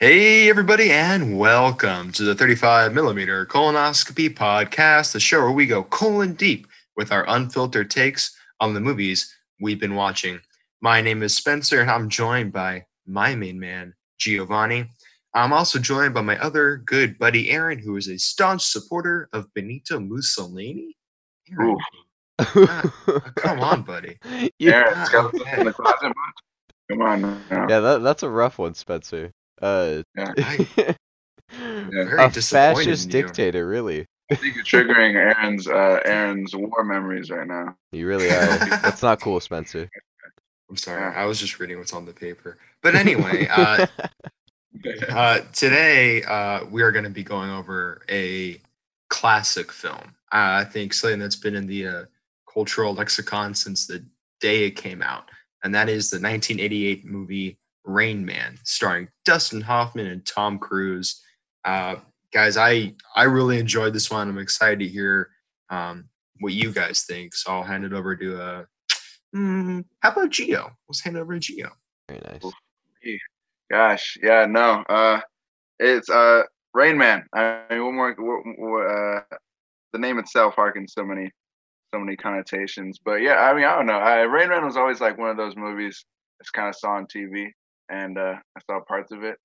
[0.00, 5.82] Hey, everybody, and welcome to the 35 millimeter colonoscopy podcast, the show where we go
[5.82, 10.40] colon deep with our unfiltered takes on the movies we've been watching.
[10.80, 14.88] My name is Spencer, and I'm joined by my main man, Giovanni.
[15.34, 19.52] I'm also joined by my other good buddy, Aaron, who is a staunch supporter of
[19.54, 20.96] Benito Mussolini.
[21.50, 21.76] Aaron,
[22.38, 22.92] ah,
[23.34, 24.16] come on, buddy.
[24.60, 25.58] Yeah, Ah, skeleton okay.
[25.58, 26.12] in the closet?
[26.88, 27.66] Come on now.
[27.68, 29.32] Yeah, that, that's a rough one, Spencer.
[29.60, 30.02] Uh,
[31.50, 32.04] Yeah.
[32.04, 33.22] Very a fascist in you.
[33.22, 34.06] dictator, really.
[34.30, 37.76] I think you're triggering Aaron's uh, Aaron's war memories right now.
[37.92, 38.58] You really are.
[38.82, 39.88] That's not cool, Spencer.
[40.68, 42.58] I'm sorry, I was just reading what's on the paper.
[42.82, 43.86] But anyway, uh,
[45.08, 48.60] uh, today uh, we are going to be going over a
[49.08, 50.14] classic film.
[50.30, 52.04] Uh, I think something that's been in the uh,
[52.52, 54.04] cultural lexicon since the
[54.40, 55.30] day it came out,
[55.64, 57.56] and that is the 1988 movie
[57.88, 61.22] Rain Man, starring Dustin Hoffman and Tom Cruise.
[61.64, 61.96] Uh,
[62.32, 64.28] guys, I I really enjoyed this one.
[64.28, 65.30] I'm excited to hear
[65.70, 66.08] um,
[66.40, 67.34] what you guys think.
[67.34, 68.64] So I'll hand it over to uh,
[69.34, 70.70] mm, how about Geo?
[70.88, 71.70] Let's hand it over to Gio.
[72.08, 72.52] Very nice.
[73.70, 74.82] Gosh, yeah, no.
[74.88, 75.20] Uh,
[75.78, 76.42] it's uh,
[76.74, 77.24] Rain Man.
[77.34, 78.14] I mean, one more.
[78.14, 79.20] w- w- Uh,
[79.92, 81.30] the name itself harkens so many,
[81.94, 82.98] so many connotations.
[83.02, 83.98] But yeah, I mean, I don't know.
[83.98, 86.04] I, Rain Man was always like one of those movies
[86.40, 87.50] I just kind of saw on TV,
[87.88, 89.36] and uh, I saw parts of it.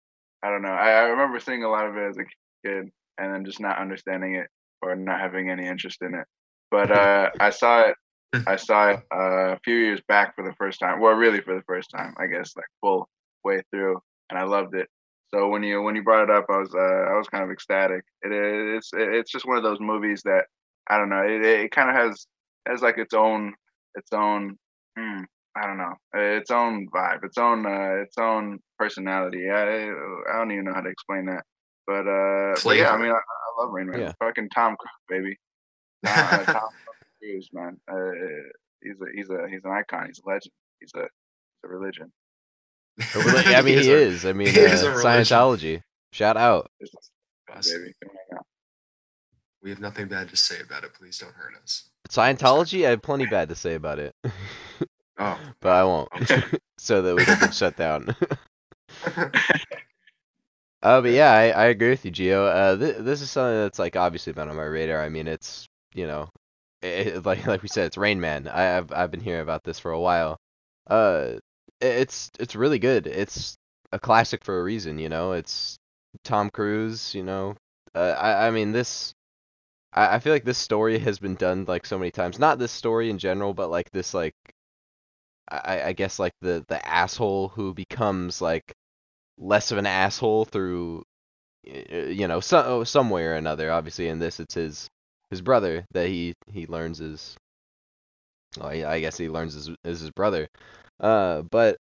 [0.44, 0.69] I don't know.
[0.69, 3.80] I, I remember seeing a lot of it as a kid, and then just not
[3.80, 4.47] understanding it
[4.81, 6.25] or not having any interest in it.
[6.71, 7.95] But uh, I saw it.
[8.47, 10.99] I saw it uh, a few years back for the first time.
[10.99, 13.08] Well, really for the first time, I guess, like full
[13.44, 14.89] way through, and I loved it.
[15.33, 17.52] So when you when you brought it up, I was uh, I was kind of
[17.52, 18.03] ecstatic.
[18.21, 20.45] It, it's it's just one of those movies that
[20.89, 21.23] I don't know.
[21.23, 22.25] It, it kind of has
[22.67, 23.53] has like its own
[23.95, 24.58] its own
[24.97, 25.23] hmm,
[25.55, 29.49] I don't know its own vibe, its own uh, its own personality.
[29.49, 31.43] I I don't even know how to explain that.
[31.85, 33.99] But uh, but yeah, I mean, I, I love Rain Man.
[33.99, 34.13] Yeah.
[34.19, 35.37] Fucking Tom Cruise, baby.
[36.05, 36.69] Uh, Tom
[37.21, 37.77] Cruise, man.
[37.89, 38.11] Uh,
[38.81, 40.08] he's a he's a he's an icon.
[40.08, 40.52] He's a legend.
[40.80, 42.11] He's a, he's a religion.
[43.15, 44.25] I mean, he a- is.
[44.25, 44.93] I mean, he is uh, a.
[44.95, 45.81] Scientology.
[46.11, 46.69] Shout out.
[46.81, 47.93] Baby.
[48.03, 48.42] Come on now.
[49.61, 50.93] We have nothing bad to say about it.
[50.93, 51.89] Please don't hurt us.
[52.09, 54.13] Scientology, I have plenty bad to say about it,
[55.17, 56.09] Oh, but I won't,
[56.77, 58.15] so that we don't get shut down.
[60.81, 62.47] Uh, but yeah, I, I agree with you, Gio.
[62.53, 65.01] Uh, th- this is something that's like obviously been on my radar.
[65.01, 66.29] I mean, it's you know,
[66.81, 68.47] it, it- like like we said, it's Rain Man.
[68.47, 70.37] I, I've I've been hearing about this for a while.
[70.89, 71.35] Uh,
[71.80, 73.07] it- it's it's really good.
[73.07, 73.57] It's
[73.93, 74.99] a classic for a reason.
[74.99, 75.77] You know, it's
[76.23, 77.15] Tom Cruise.
[77.15, 77.55] You know,
[77.95, 79.13] uh, I I mean this.
[79.93, 82.39] I, I feel like this story has been done like so many times.
[82.39, 84.35] Not this story in general, but like this like.
[85.49, 88.73] I, I guess like the the asshole who becomes like
[89.37, 91.04] less of an asshole through
[91.64, 94.89] you know so, some way or another obviously in this it's his
[95.30, 97.37] his brother that he he learns is
[98.58, 100.48] well, I I guess he learns is, is his brother
[100.99, 101.77] uh but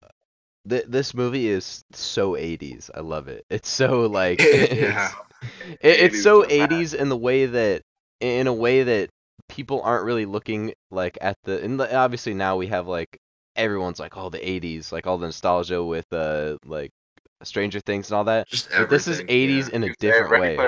[0.69, 5.13] th- this movie is so 80s I love it it's so like yeah.
[5.81, 6.51] it's, it, it's so are bad.
[6.51, 7.83] 80s in the way that
[8.21, 9.11] in a way that
[9.49, 13.19] people aren't really looking like at the and the- obviously now we have like
[13.57, 16.91] everyone's like oh the 80s like all the nostalgia with uh like
[17.43, 18.67] Stranger Things and all that this
[19.09, 20.67] is everything, 80s in You a it, different way One.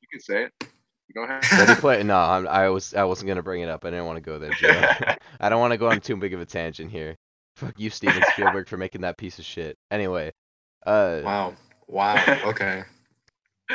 [0.00, 0.68] You can say it.
[1.14, 1.44] Go ahead.
[1.58, 4.16] Ready Player no I'm, I was I wasn't gonna bring it up I didn't want
[4.16, 4.88] to go there Joe
[5.40, 7.16] I don't want to go on too big of a tangent here
[7.56, 10.32] fuck you Steven Spielberg for making that piece of shit anyway
[10.86, 11.54] uh Wow.
[11.88, 12.24] Wow.
[12.46, 12.84] Okay.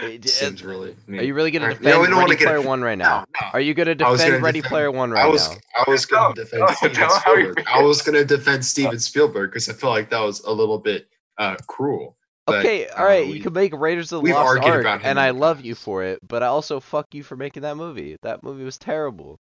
[0.04, 0.96] It- Seems really.
[1.10, 3.26] are you really gonna defend no, we don't wanna Ready Player One right now No,
[3.42, 3.48] no.
[3.54, 5.58] Are you gonna defend gonna Ready defend- Player One I right was now?
[5.88, 7.64] I was going to defend tell- Steven tell Spielberg.
[7.68, 10.80] I was going to defend Steven Spielberg because I felt like that was a little
[10.80, 12.18] bit uh, cruel.
[12.48, 15.02] But, Okay, uh, all right, we- you can make Raiders of the Lost Ark, about
[15.02, 17.62] him and in I love you for it, but I also fuck you for making
[17.64, 18.18] that movie.
[18.24, 19.40] That movie was terrible.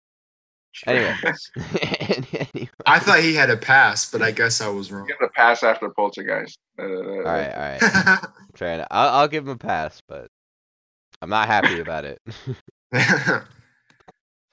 [0.87, 1.15] Anyway.
[1.81, 2.69] anyway.
[2.85, 5.07] I thought he had a pass, but I guess I was wrong.
[5.07, 6.57] Give the pass after Poltergeist.
[6.77, 7.59] Uh, all right, all
[8.11, 8.19] right,
[8.55, 8.87] fair enough.
[8.91, 10.27] I'll, I'll give him a pass, but
[11.25, 12.21] I'm not happy about it.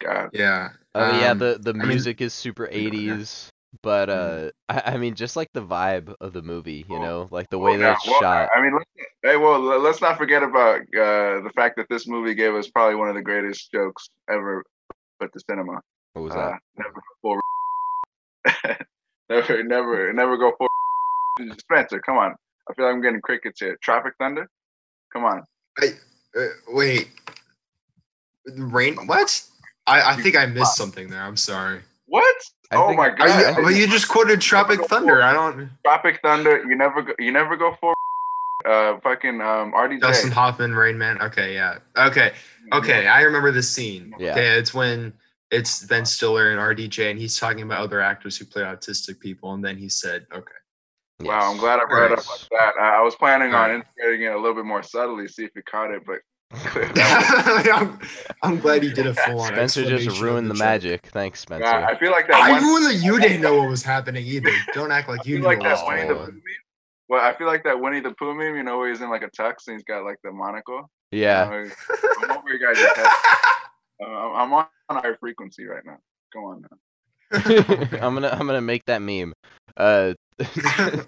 [0.01, 0.31] God.
[0.33, 0.71] yeah.
[0.95, 2.89] Oh yeah, um, the the mean- music is super yeah.
[2.89, 3.49] 80s,
[3.83, 4.51] but uh, Mhm.
[4.71, 7.59] I, I mean, just like the vibe of the movie, you Well- know, like the
[7.59, 8.49] way now- that it's well, shot.
[8.57, 8.91] I mean, let's,
[9.23, 12.95] hey, well, let's not forget about uh, the fact that this movie gave us probably
[12.97, 14.65] one of the greatest jokes ever
[15.21, 15.81] put to cinema.
[16.15, 16.61] What was Uh, that?
[16.79, 17.41] never go for
[19.29, 20.69] never, never, never go for
[21.59, 22.01] Spencer.
[22.01, 22.35] Come on,
[22.71, 23.77] I feel like I'm getting crickets here.
[23.83, 24.49] Tropic Thunder.
[25.13, 25.43] Come on.
[26.37, 27.09] Uh, wait.
[28.57, 28.97] Rain?
[29.07, 29.43] What?
[29.87, 31.23] I, I think I missed something there.
[31.23, 31.81] I'm sorry.
[32.07, 32.35] What?
[32.71, 33.57] I oh think- my god!
[33.59, 35.23] you, well, you just quoted Tropic go Thunder.
[35.23, 35.71] I don't.
[35.85, 36.65] Tropic Thunder.
[36.65, 37.13] You never go.
[37.19, 37.95] You never go for.
[38.65, 40.01] Uh, fucking um, RDJ.
[40.01, 41.21] Dustin Hoffman, Rain Man.
[41.21, 41.79] Okay, yeah.
[41.97, 42.33] Okay,
[42.73, 43.09] okay.
[43.09, 44.15] I remember this scene.
[44.19, 44.33] Yeah.
[44.33, 45.13] Okay, it's when
[45.51, 49.53] it's Ben Stiller and RDJ, and he's talking about other actors who play autistic people,
[49.55, 50.53] and then he said, "Okay."
[51.21, 52.75] Wow, I'm glad I brought it up like that.
[52.81, 55.63] I, I was planning on integrating it a little bit more subtly, see if you
[55.63, 56.19] caught it, but
[57.73, 57.99] I'm,
[58.43, 59.49] I'm glad you did a full on.
[59.53, 61.07] Spencer just ruined the magic.
[61.07, 61.65] Thanks, Spencer.
[61.65, 62.37] Yeah, I feel like that.
[62.37, 64.51] I one, ruined that you didn't know what was happening either.
[64.75, 66.43] Don't act like you knew like what that was Winnie going on.
[67.09, 68.57] Well, I feel like that Winnie the Pooh meme.
[68.57, 70.91] You know, where he's in like a tux and he's got like the monocle.
[71.11, 71.43] yeah.
[71.43, 71.69] Uh,
[72.23, 72.85] I'm over your guys'
[74.03, 75.99] Uh, I'm on a higher frequency right now.
[76.35, 76.77] Go on now.
[78.03, 79.33] I'm gonna I'm gonna make that meme.
[79.77, 80.17] Uh, S-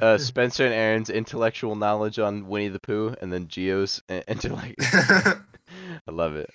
[0.00, 4.76] uh, Spencer and Aaron's intellectual knowledge on Winnie the Pooh, and then Geo's uh, intellect.
[4.80, 6.50] I love it.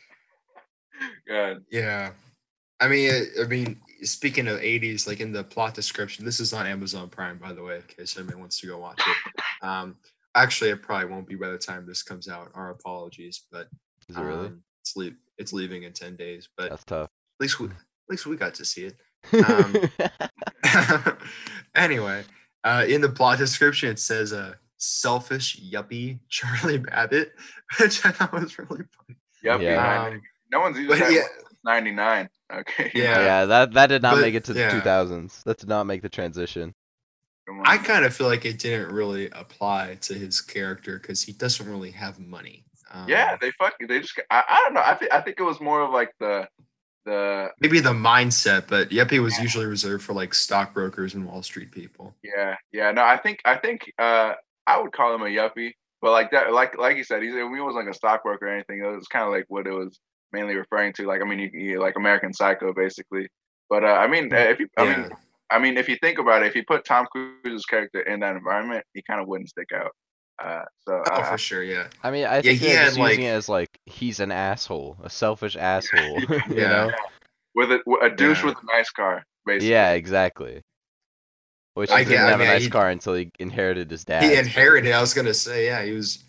[1.27, 1.63] God.
[1.71, 2.11] yeah.
[2.79, 3.11] I mean,
[3.41, 7.37] I mean, speaking of 80s, like in the plot description, this is on Amazon Prime,
[7.37, 9.43] by the way, in case anyone wants to go watch it.
[9.65, 9.95] Um,
[10.35, 12.51] actually, it probably won't be by the time this comes out.
[12.53, 13.67] Our apologies, but
[14.09, 14.47] Is it really?
[14.47, 16.49] um, it's leave it's leaving in 10 days.
[16.57, 17.09] But at That's tough.
[17.39, 17.73] least we at
[18.09, 18.95] least we got to see it.
[19.31, 19.75] Um,
[21.75, 22.23] anyway,
[22.63, 27.33] uh, in the plot description, it says a selfish yuppie Charlie Babbitt,
[27.79, 29.17] which I thought was really funny.
[29.43, 29.61] Yep.
[29.61, 29.69] Yeah.
[29.71, 30.03] yeah.
[30.07, 30.21] Um,
[30.51, 31.21] no one's used that yeah,
[31.63, 32.29] '99.
[32.53, 32.91] Okay.
[32.93, 33.03] Yeah.
[33.21, 34.81] yeah, that that did not But- make it to the yeah.
[34.81, 35.43] 2000s.
[35.43, 36.73] That did not make the transition.
[37.65, 41.69] I kind of feel like it didn't really apply to his character because he doesn't
[41.69, 42.63] really have money.
[42.91, 44.17] Um, yeah, they fucking they just.
[44.29, 44.83] I, I don't know.
[44.85, 46.47] I think I think it was more of like the
[47.05, 51.71] the maybe the mindset, but yuppie was usually reserved for like stockbrokers and Wall Street
[51.71, 52.13] people.
[52.23, 53.03] yeah yeah no.
[53.03, 54.33] I think I think uh
[54.65, 55.71] I would call him a yuppie,
[56.01, 58.79] but like that like like you said, he's he wasn't like a stockbroker or anything.
[58.79, 59.99] It was kind of like what it was
[60.31, 61.05] mainly referring to.
[61.05, 63.27] Like I mean, you, you like American Psycho basically.
[63.69, 64.97] But uh, I mean, uh, if you I Yeah.
[65.01, 65.09] mean
[65.51, 68.35] I mean if you think about it, if you put Tom Cruise's character in that
[68.35, 69.91] environment, he kind of wouldn't stick out.
[70.41, 71.87] Uh, so Oh, uh, for sure, yeah.
[72.03, 75.09] I mean, I think he had, using like- it as like he's an asshole, a
[75.09, 76.19] selfish asshole.
[76.49, 76.91] you know?
[77.55, 78.45] with a, a douche Yeah.
[78.45, 79.69] with a nice car, basically.
[79.69, 80.61] Yeah, exactly.
[81.75, 83.89] Which I he didn't get- I have mean, a nice he- car until he inherited
[83.91, 84.23] his dad.
[84.23, 84.91] he inherited.
[84.91, 86.23] I was gonna say, yeah, he was.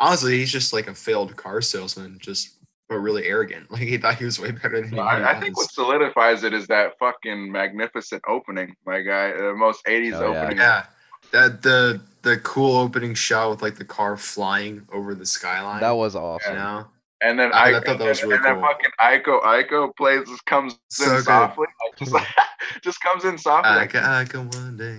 [0.00, 2.56] Honestly, he's just like a failed car salesman, just
[2.88, 3.70] but really arrogant.
[3.72, 6.44] Like he thought he was way better than he Well, I, I think what solidifies
[6.44, 9.32] it is that fucking magnificent opening, my guy.
[9.36, 10.40] The most 80s Oh, yeah.
[10.42, 10.58] opening.
[10.58, 10.86] Yeah,
[11.32, 15.80] that the the cool opening shot with like the car flying over the skyline.
[15.80, 16.54] That was you awesome.
[16.56, 16.86] know.
[17.20, 18.68] And then I- I, I thought that was and, really and then cool.
[18.68, 21.24] fucking Iko Iko plays just comes So in good.
[21.24, 21.66] softly.
[21.84, 22.26] Like, just,
[22.82, 23.70] just comes in softly.
[23.70, 24.98] I like, can, I can one day.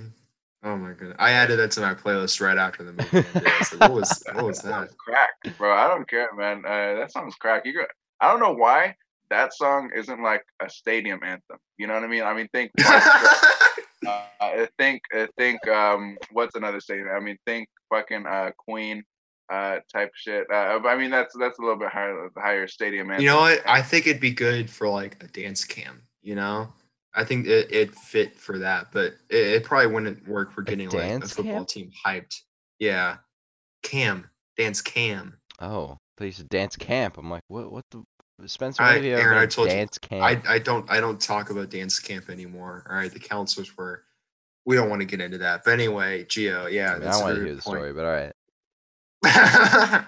[0.61, 1.15] Oh my god!
[1.17, 3.47] I added that to my playlist right after the movie ended.
[3.47, 4.69] I was like, what was what was that?
[4.71, 5.73] sounds crack, bro.
[5.73, 6.63] I don't care, man.
[6.65, 7.65] Uh, that song's crack.
[7.65, 7.87] You got,
[8.19, 8.95] I don't know why
[9.29, 11.57] that song isn't like a stadium anthem.
[11.77, 12.23] You know what I mean?
[12.23, 12.71] I mean, think
[14.09, 17.07] uh, I think I think um what's another stadium?
[17.15, 19.03] I mean think fucking uh Queen
[19.51, 20.45] uh type shit.
[20.51, 23.11] Uh, I mean that's that's a little bit higher higher stadium.
[23.19, 23.61] you know what?
[23.67, 26.03] I think it'd be good for like a dance cam.
[26.21, 26.73] You know,
[27.13, 30.89] I think it it fit for that, but it, it probably wouldn't work for getting
[30.89, 31.65] like a football cam?
[31.65, 32.41] team hyped.
[32.79, 33.17] Yeah,
[33.83, 35.37] cam dance cam.
[35.59, 37.17] Oh, they used to dance camp.
[37.17, 37.71] I'm like, what?
[37.71, 38.03] What the?
[38.47, 40.23] Spencer, I- you Aaron, I been told you, camp?
[40.23, 42.85] I I don't I don't talk about dance camp anymore.
[42.89, 44.03] All right, the counselors were.
[44.65, 47.19] We don't want to get into that, but anyway, Geo, yeah, I, mean, I that's
[47.19, 47.77] a want to hear the point.
[47.77, 48.33] story, but all right.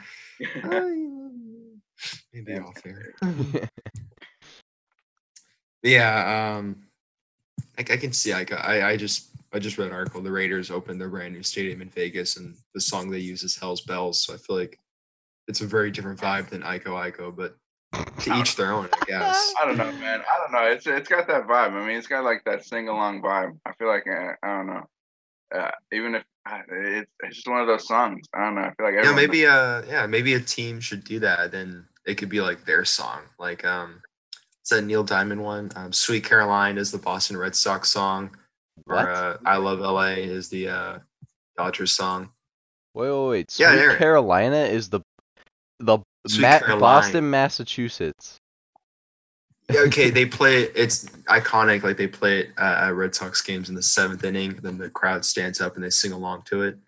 [2.33, 3.15] Maybe off here.
[5.83, 6.83] Yeah, um,
[7.77, 8.33] I, I can see.
[8.33, 10.21] Like, I, I just, I just read an article.
[10.21, 13.57] The Raiders opened their brand new stadium in Vegas, and the song they use is
[13.57, 14.77] "Hell's Bells." So I feel like
[15.47, 17.57] it's a very different vibe than Iko Iko, but
[18.19, 19.53] to each their own, I guess.
[19.61, 20.21] I don't know, man.
[20.21, 20.71] I don't know.
[20.71, 21.71] It's it's got that vibe.
[21.73, 23.57] I mean, it's got like that sing along vibe.
[23.65, 24.87] I feel like uh, I don't know.
[25.53, 28.27] Uh, even if uh, it's it's just one of those songs.
[28.33, 28.61] I don't know.
[28.61, 31.51] I feel like Yeah, everyone maybe, uh, yeah, maybe a team should do that.
[31.51, 33.21] Then it could be like their song.
[33.37, 34.01] Like, um,
[34.61, 35.71] it's that Neil Diamond one.
[35.75, 38.35] Um, "Sweet Caroline" is the Boston Red Sox song,
[38.85, 39.05] What?
[39.05, 40.99] or uh, "I Love L.A." is the uh,
[41.57, 42.29] Dodgers song.
[42.93, 43.51] Wait, wait, wait.
[43.51, 45.01] Sweet there- Carolina is the
[45.79, 46.05] the Sweet
[46.39, 46.79] Ma- Caroline.
[46.79, 48.39] Boston, Massachusetts.
[49.69, 50.63] Okay, they play.
[50.75, 51.83] It's iconic.
[51.83, 54.59] Like they play it uh, at Red Sox games in the seventh inning.
[54.61, 56.73] Then the crowd stands up and they sing along to it.
[56.73, 56.81] And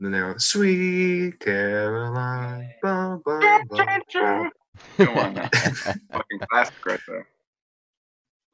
[0.00, 4.50] then they go, "Sweet Caroline." Bum, bum, bum, bum."
[4.96, 5.48] Come on, now.
[5.52, 7.26] fucking classic right there.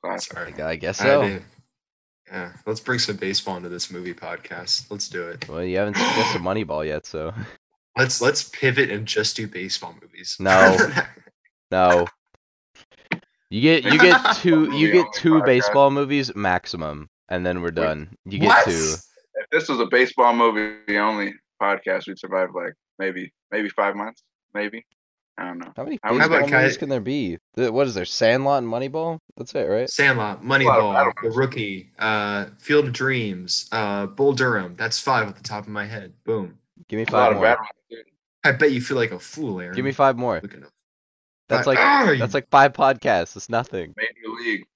[0.02, 0.32] Classic.
[0.32, 0.62] Sorry.
[0.62, 1.22] I guess so.
[1.22, 1.42] do.
[2.30, 4.90] Yeah, let's bring some baseball into this movie podcast.
[4.90, 5.48] Let's do it.
[5.48, 7.34] Well, you haven't suggested Moneyball yet, so
[7.96, 10.36] Let's let's pivot and just do baseball movies.
[10.38, 10.76] No.
[11.70, 12.06] no.
[13.50, 18.16] You get you get two you get two baseball movies maximum, and then we're done.
[18.24, 18.64] You get What?
[18.66, 18.94] two.
[19.34, 24.22] If this was a baseball movie only, podcast, we'd survive like maybe maybe five months,
[24.54, 24.84] maybe.
[25.38, 25.72] I don't know.
[25.74, 27.38] How many How baseball about movies Kai- can there be?
[27.54, 28.04] What is there?
[28.04, 29.18] Sandlot and Moneyball?
[29.38, 29.88] That's it, right?
[29.88, 31.30] Sandlot, Moneyball, The.
[31.30, 34.74] Rookie, uh, Field of Dreams, uh, Bull Durham.
[34.76, 36.12] That's five at the top of my head.
[36.24, 36.58] Boom.
[36.88, 37.56] Give me a lot five more.
[38.42, 38.58] Bad ones.
[38.60, 38.64] dude.
[38.64, 39.74] I bet you feel like a fool, Aaron.
[39.74, 40.40] Give me five more.
[40.42, 40.70] Looking up.
[41.48, 43.34] That's like Ah, that's like five podcasts.
[43.36, 43.94] It's nothing.
[43.96, 44.66] Major League.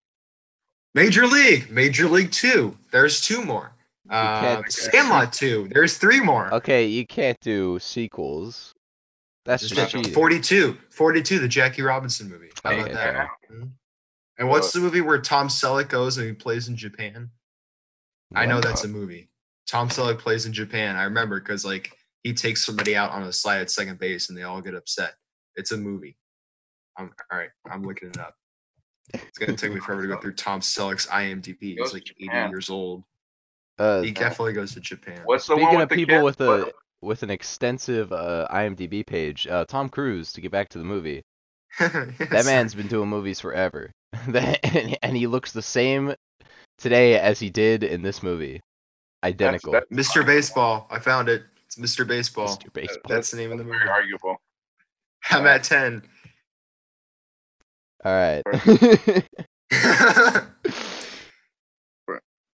[0.94, 2.76] Major League, Major League Two.
[2.90, 3.72] There's two more.
[4.10, 5.68] Uh, Sandlot Two.
[5.72, 6.52] There's three more.
[6.54, 8.74] Okay, you can't do sequels.
[9.44, 10.12] That's Just just cheating.
[10.12, 10.76] 42.
[10.90, 12.48] 42, the Jackie Robinson movie.
[12.64, 12.94] How about Okay.
[12.94, 13.28] that?
[13.52, 13.70] Mhm.
[14.38, 17.30] And what's the movie where Tom Selleck goes and he plays in Japan?
[18.34, 19.28] I know that's a movie.
[19.66, 20.96] Tom Selleck plays in Japan.
[20.96, 24.36] I remember because like he takes somebody out on a slide at second base and
[24.36, 25.14] they all get upset.
[25.56, 26.16] It's a movie.
[26.98, 27.50] I'm all right.
[27.70, 28.34] I'm looking it up.
[29.12, 31.76] It's gonna take me forever to go through Tom Selleck's IMDb.
[31.76, 32.50] Goes He's like 80 Japan.
[32.50, 33.04] years old.
[33.78, 35.20] Uh, He definitely goes to Japan.
[35.24, 36.22] What's the Speaking one with of the people kid?
[36.24, 40.32] with a with an extensive uh, IMDb page, uh, Tom Cruise.
[40.32, 41.22] To get back to the movie,
[41.78, 46.14] that man's been doing movies forever, and, and he looks the same
[46.78, 48.60] today as he did in this movie,
[49.22, 49.72] identical.
[49.72, 50.24] that's- Mr.
[50.24, 50.86] Baseball.
[50.90, 51.42] I found it.
[51.76, 52.06] It's Mr.
[52.06, 52.56] Baseball.
[52.56, 52.72] Mr.
[52.72, 53.02] Baseball.
[53.08, 53.78] That's the name of the movie.
[53.78, 54.40] Very arguable.
[55.30, 56.02] I'm at 10.
[58.04, 58.42] All right.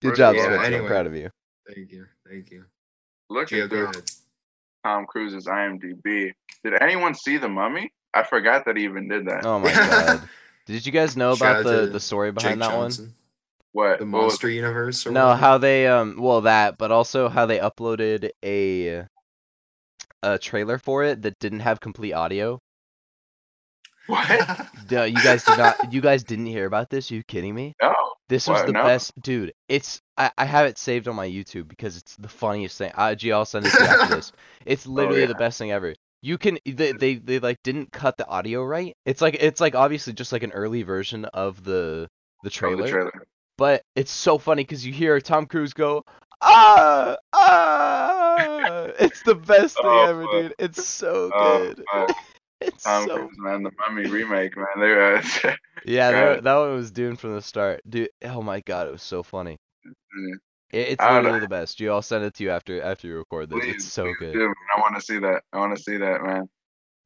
[0.02, 0.64] Good job, of all, Spencer.
[0.64, 0.82] anyway.
[0.82, 1.30] I'm proud of you.
[1.68, 2.06] Thank you.
[2.30, 2.64] Thank you.
[3.30, 4.12] Look Gio, go through ahead.
[4.86, 6.34] Tom Cruise's IMDb,
[6.64, 7.92] did anyone see The Mummy?
[8.14, 9.46] I forgot that he even did that.
[9.46, 10.22] Oh my god.
[10.66, 12.92] Did you guys know about out the, the story Jake behind that one?
[13.76, 13.90] Johnson.
[13.92, 14.00] What?
[14.00, 15.06] The what was- Monster Universe?
[15.08, 15.40] Or No, whatever?
[15.42, 19.06] how they um well that, but also how they uploaded a
[20.24, 22.60] a trailer for it that didn't have complete audio.
[24.08, 24.28] What?
[24.88, 27.12] Duh, you guys did not you guys didn't hear about this?
[27.12, 27.74] you kidding me?
[27.82, 27.94] No.
[28.28, 28.68] This was What?
[28.68, 28.84] the No.
[28.84, 29.54] best dude.
[29.68, 32.92] It's I, I have it saved on my YouTube because it's the funniest thing.
[32.96, 34.32] Uh, G, I'll send it to you after this.
[34.66, 35.38] It's literally the yeah.
[35.40, 35.96] best thing ever.
[36.22, 38.94] You can they, they they like didn't cut the audio right.
[39.06, 42.08] It's like it's like obviously just like an early version of the the
[42.42, 43.12] Oh, The trailer.
[43.60, 46.04] But it's so funny because you hear Tom Cruise go
[46.42, 48.88] ah ah.
[49.00, 50.32] It's the best thing Oh, ever, fuck.
[50.32, 50.54] dude.
[50.58, 51.84] It's so Oh, good.
[51.94, 52.16] fuck.
[52.62, 54.66] It's Tom so Cruise, man, the Mummy remake, man.
[54.78, 55.22] They were,
[55.86, 56.12] yeah.
[56.12, 58.10] That, that one was doomed from the start, dude.
[58.24, 59.56] Oh my god, it was so funny.
[59.88, 60.34] Mm.
[60.72, 61.80] It, it's literally the best.
[61.80, 63.60] You, I'll send it to you after after you record this.
[63.62, 64.34] please, it's so good.
[64.34, 64.54] do.
[64.76, 65.44] I want to see that.
[65.54, 66.50] I want to see that, man.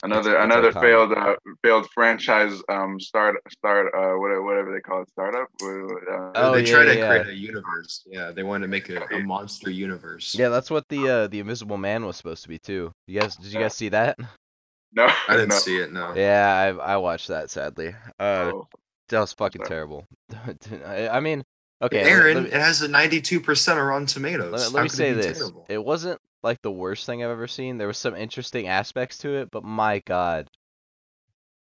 [0.04, 0.82] Another it's another iconic.
[0.82, 5.48] failed uh, failed franchise um start start uh whatever whatever they call it startup.
[5.62, 7.08] Uh, Oh, they yeah, try yeah, to yeah.
[7.08, 8.04] create a universe.
[8.06, 10.36] Yeah, they want to make a, a monster universe.
[10.36, 12.92] Yeah, that's what the uh, the Invisible Man was supposed to be too.
[13.08, 14.18] You guys, did you guys see that?
[14.94, 15.56] no, I didn't no.
[15.56, 15.94] see it.
[15.94, 16.14] No.
[16.16, 17.96] Yeah, I I watched that sadly.
[18.20, 18.68] Uh, Oh,
[19.10, 19.70] that was fucking sorry.
[19.70, 20.06] terrible.
[20.86, 21.44] I I mean,
[21.82, 24.52] okay, Aaron, me- it has a 92% on Rotten Tomatoes.
[24.52, 25.66] Let, let me say this: terrible?
[25.70, 27.78] it wasn't like the worst thing I've ever seen.
[27.78, 30.50] There was some interesting aspects to it, but my god,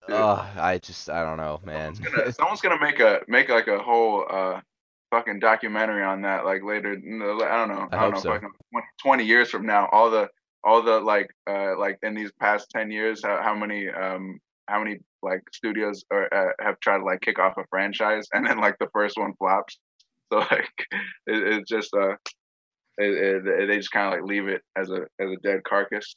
[0.07, 0.17] Dude.
[0.17, 1.93] Ugh, I just I don't know, man.
[1.95, 4.59] someone's gonna, someone's gonna make a make like a whole uh
[5.11, 6.95] fucking documentary on that like later.
[6.95, 7.87] the- I don't know.
[7.91, 8.19] I I, hope don't know.
[8.19, 8.29] so.
[8.31, 10.29] Fucking 20, 20 years from now, all the
[10.63, 14.83] all the like uh like in these past ten years, how, how many um how
[14.83, 18.57] many like studios are, uh, have tried to like kick off a franchise and then
[18.59, 19.77] like the first one flops.
[20.31, 20.69] So like
[21.27, 22.15] it, it's just uh
[22.97, 26.15] it, it, they just kind of like leave it as a as a dead carcass.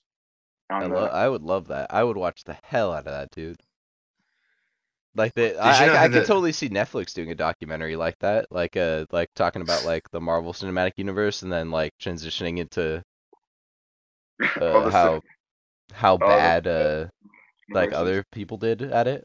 [0.70, 1.92] I, lo- the, I would love that.
[1.92, 3.60] I would watch the hell out of that, dude.
[5.16, 8.18] Like the, you I, know I, I could totally see Netflix doing a documentary like
[8.18, 12.58] that, like uh, like talking about like the Marvel Cinematic Universe, and then like transitioning
[12.58, 13.02] into
[14.42, 15.20] uh, the how
[15.92, 17.06] how the- bad uh
[17.70, 19.24] like other people did at it.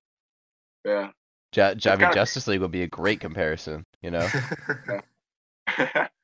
[0.86, 1.10] yeah.
[1.52, 4.28] Ju- Ju- I mean, kinda- Justice League would be a great comparison, you know.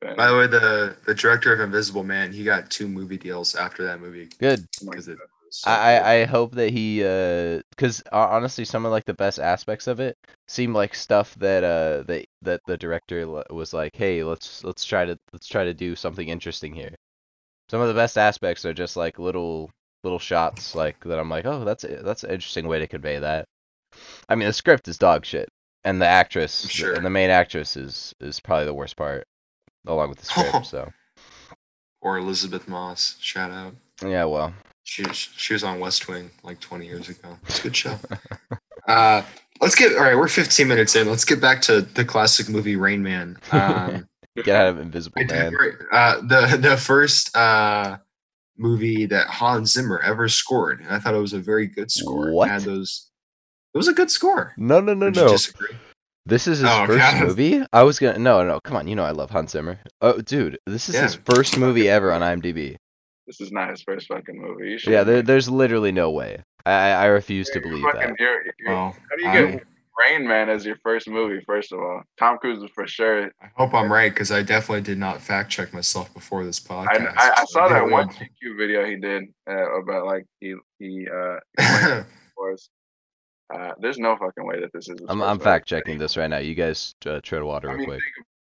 [0.00, 3.84] By the way, the the director of Invisible Man, he got two movie deals after
[3.86, 4.64] that movie Good.
[4.84, 5.18] because it.
[5.50, 6.02] so I, good.
[6.04, 9.98] I I hope that he uh because honestly some of like the best aspects of
[9.98, 14.84] it seem like stuff that uh that that the director was like hey let's let's
[14.84, 16.94] try to let's try to do something interesting here.
[17.68, 19.70] Some of the best aspects are just like little
[20.04, 23.46] little shots like that I'm like oh that's that's an interesting way to convey that.
[24.28, 25.48] I mean the script is dog shit
[25.82, 26.94] and the actress sure.
[26.94, 29.26] and the main actress is is probably the worst part
[29.86, 30.90] along with the script so
[32.00, 33.74] or Elisabeth Moss, shout out.
[34.04, 34.52] yeah well
[34.84, 37.36] She she was on West Wing like 20 years ago.
[37.46, 37.98] It's a good show.
[38.88, 39.22] uh,
[39.60, 40.16] let's get all right.
[40.16, 41.08] We're 15 minutes in.
[41.08, 43.36] Let's get back to the classic movie Rain Man.
[43.52, 44.06] Um,
[44.44, 45.52] get out of Invisible Man.
[45.92, 47.98] Uh, the the first uh,
[48.56, 50.84] movie that Hans Zimmer ever scored.
[50.88, 52.28] I thought it was a very good score.
[52.30, 52.48] It What?
[52.48, 53.10] had those?
[53.74, 54.54] It was a good score.
[54.56, 55.28] No no no no.
[55.28, 55.76] disagree?
[56.28, 57.26] This is his Oh, first God.
[57.26, 57.62] movie.
[57.72, 59.78] I was gonna no no come on you know I love Hans Zimmer.
[60.02, 62.76] Oh dude, this is his first movie ever on IMDb.
[63.26, 64.70] this is not his first fucking movie.
[64.72, 66.42] You should Yeah, there, there's literally no way.
[66.66, 68.16] I I I refuse to you're believe fucking- that.
[68.20, 69.64] you're- you're- Well, how do you I, get
[69.98, 71.42] Rain Man as your first movie?
[71.46, 73.24] First of all, Tom Cruise is for sure.
[73.42, 77.14] I hope I'm right because I definitely did not fact check myself before this podcast.
[77.16, 81.08] I, I so saw that one GQ video he did uh, about like he he
[81.08, 81.38] uh
[82.36, 82.68] was.
[83.52, 84.98] Uh, there's no fucking way that this is.
[85.08, 86.38] I'm I'm fact checking this right now.
[86.38, 88.00] You guys uh, tread water I real mean, quick.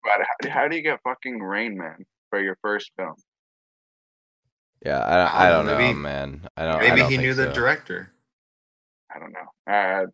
[0.04, 0.26] about it.
[0.50, 3.14] How, how do you get fucking Rain Man for your first film?
[4.84, 6.48] Yeah, I, I I don't don't know, know, maybe- man.
[6.56, 6.74] I don't.
[6.76, 8.12] I Maybe don't he think knew the director.
[9.14, 9.46] I don't know.
[9.66, 10.04] I,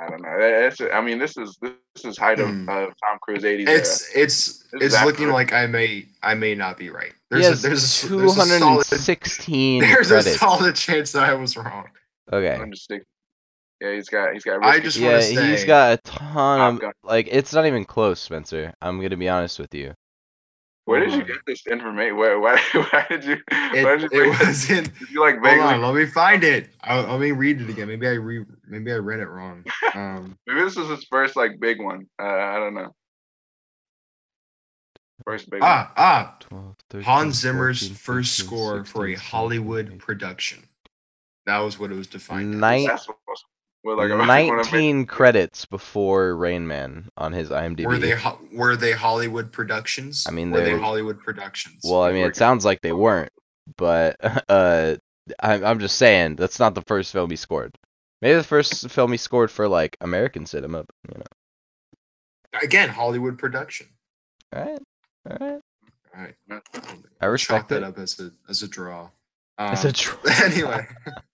[0.00, 0.28] I don't know.
[0.38, 2.68] It's, I mean, this is this is height of, Hmm.
[2.68, 3.66] of Tom Cruise 80s.
[3.68, 3.78] era.
[3.78, 7.12] It's it's it's looking like I may I may not be right.
[7.30, 11.56] There's a, there's a there's a solid 216 there's a solid chance that I was
[11.56, 11.86] wrong.
[12.32, 12.56] Okay.
[13.84, 14.64] I'm just stick- Yeah, he's got he's got.
[14.64, 17.28] I just Yeah, wanna he's say- got a ton of like.
[17.30, 18.72] It's not even close, Spencer.
[18.82, 19.94] I'm gonna be honest with you.
[20.86, 22.16] Where did you get this information?
[22.16, 23.36] Where why, why did you?
[23.50, 24.92] It, why did you it was in.
[25.10, 26.68] You like Hold on, let me find it.
[26.82, 27.88] I, let me read it again.
[27.88, 29.64] Maybe I re maybe I read it wrong.
[29.94, 32.06] Um, Maybe this was his first like big one.
[32.20, 32.92] Uh, I don't know.
[35.24, 39.86] First big ah ah 12, 13, Hans Zimmer's 14, first 15, score for a Hollywood
[39.86, 40.64] 17, production.
[41.46, 42.60] That was what it was defined.
[42.60, 42.88] Nine-
[43.84, 43.96] one.
[43.98, 47.86] That's what, what, like, when I 19 credits before Rain Man on his IMDb.
[47.86, 50.26] Were they ho- were they Hollywood productions?
[50.28, 51.80] I mean, were they Hollywood productions?
[51.84, 53.32] Well, I mean, it sounds like they weren't,
[53.76, 54.16] but
[54.48, 54.96] uh,
[55.40, 57.76] I'm I'm just saying that's not the first film he scored.
[58.22, 60.84] Maybe the first film he scored for like American cinema.
[61.10, 62.60] You know.
[62.62, 63.88] again, Hollywood production.
[64.54, 64.78] All right,
[65.30, 65.60] all right.
[66.16, 66.62] All right,
[67.20, 67.82] I respect chalk that it.
[67.82, 69.10] up as a as a draw.
[69.58, 70.86] It's a Um, tr- anyway,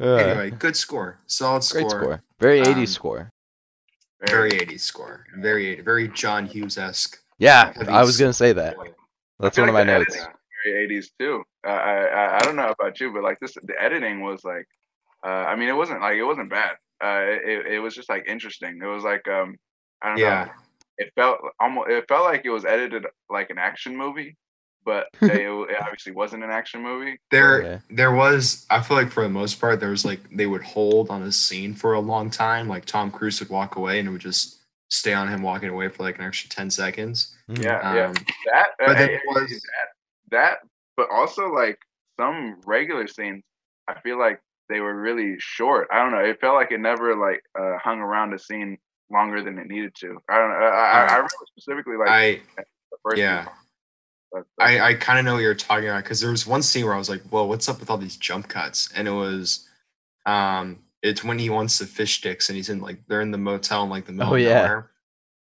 [0.00, 2.22] anyway, good score, solid score, great score.
[2.40, 3.30] Very 80s Um, score.
[4.26, 7.18] very 80s score, very 80, very John Hughes esque.
[7.38, 8.76] Yeah, I was gonna say that.
[9.38, 10.16] That's one feel of my notes.
[10.64, 11.42] Very 80s too.
[11.66, 14.66] Uh, I, I I don't know about you, but like this, the editing was like,
[15.24, 16.76] uh, I mean, it wasn't like it wasn't bad.
[17.02, 18.78] Uh, it it was just like interesting.
[18.82, 19.56] It was like um,
[20.02, 20.22] I don't know.
[20.22, 20.48] Yeah,
[20.98, 21.88] It felt almost.
[21.90, 24.36] It felt like it was edited like an action movie,
[24.84, 25.30] but it,
[25.70, 27.18] it obviously wasn't an action movie.
[27.30, 27.80] there Okay.
[27.90, 28.66] there was.
[28.70, 31.32] I feel like for the most part, there was like they would hold on a
[31.32, 32.68] scene for a long time.
[32.68, 35.88] Like Tom Cruise would walk away, and it would just stay on him walking away
[35.88, 37.36] for like an extra 10 seconds.
[37.48, 37.62] Mhm.
[37.64, 38.06] Yeah, yeah.
[38.06, 38.14] Um,
[38.46, 39.88] That, uh, but then eh, it was- that,
[40.30, 40.58] that,
[40.96, 41.78] but also like
[42.18, 43.42] some regular scenes,
[43.86, 45.88] I feel like they were really short.
[45.92, 46.18] I don't know.
[46.24, 48.78] It felt like it never like uh, hung around a scene
[49.10, 50.18] longer than it needed to.
[50.28, 50.56] I don't know.
[50.56, 52.64] I, I, I Uh, remember specifically like I the
[53.04, 53.18] first.
[53.18, 53.42] yeah.
[53.42, 53.54] few- but-
[54.58, 56.94] I, I kind of know what you're talking about because there was one scene where
[56.94, 59.68] I was like, "Whoa, what's up with all these jump cuts?" And it was,
[60.26, 63.38] um, it's when he wants the fish sticks and he's in like they're in the
[63.38, 64.62] motel in like the middle Oh, of yeah.
[64.62, 64.90] nowhere,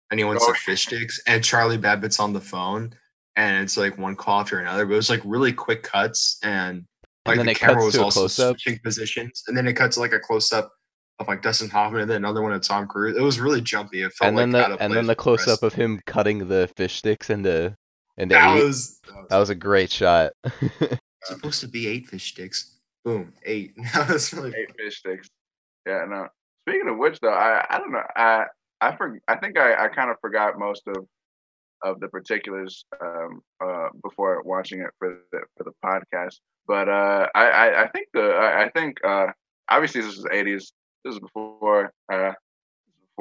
[0.09, 2.93] and he wants Oh, the fish sticks and Charlie Babbitt's on the phone
[3.35, 6.85] and it's like one call after another, but it was like really quick cuts and
[7.25, 9.99] like then the it camera cuts was also switching positions and then it cuts to
[10.01, 10.71] like a close up
[11.19, 13.15] of like Dustin Hoffman and then another one of Tom Cruise.
[13.15, 14.01] It was really jumpy.
[14.01, 15.73] It felt And then like out the of and place then the close up of
[15.73, 17.75] him cutting the fish sticks into
[18.17, 18.63] into that eight.
[18.63, 20.31] was that was a great shot.
[21.23, 22.77] supposed to be eight fish sticks.
[23.03, 23.73] Boom, eight.
[23.93, 25.29] That was really eight fish sticks.
[25.87, 26.27] Yeah, no.
[26.67, 28.03] Speaking of which, though, I I don't know.
[28.15, 28.45] I
[28.79, 31.05] I for, I think I, I kind of forgot most of
[31.83, 36.37] of the particulars um, uh, before watching it for the for the podcast.
[36.67, 39.27] But uh, I, I I think the I, I think uh,
[39.69, 40.73] obviously this is eighties.
[41.03, 42.33] This is before uh,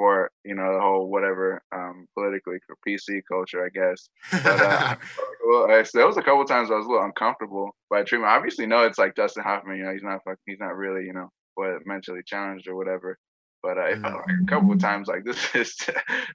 [0.00, 4.08] before you know the whole whatever um, politically for PC culture, I guess.
[4.32, 4.96] But, uh,
[5.46, 8.06] well, I, so there was a couple times I was a little uncomfortable by the
[8.06, 8.32] treatment.
[8.32, 9.76] Obviously, no, it's like Dustin Hoffman.
[9.76, 13.18] You know, he's not fuck- he's not really you know what mentally challenged or whatever.
[13.62, 15.76] But uh, it felt like a couple of times like this is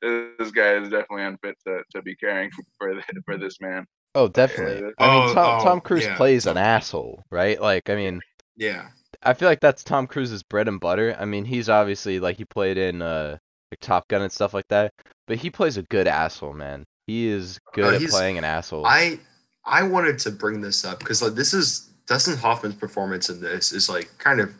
[0.01, 3.85] this guy is definitely unfit to, to be caring for th- for this man.
[4.13, 4.75] Oh, definitely.
[4.75, 6.15] Yeah, I mean, Oh, Tom, oh, Tom Cruise yeah.
[6.15, 7.59] plays an asshole, right?
[7.59, 8.21] Like, I mean,
[8.55, 8.87] yeah.
[9.23, 11.17] I feel like that's Tom Cruise's bread and butter.
[11.19, 13.37] I mean, he's obviously like he played in uh
[13.71, 14.91] like Top Gun and stuff like that,
[15.27, 16.85] but he plays a good asshole, man.
[17.07, 18.85] He is good Uh, at playing an asshole.
[18.85, 19.19] I
[19.65, 23.71] I wanted to bring this up because like this is Dustin Hoffman's performance in this
[23.71, 24.53] is like kind of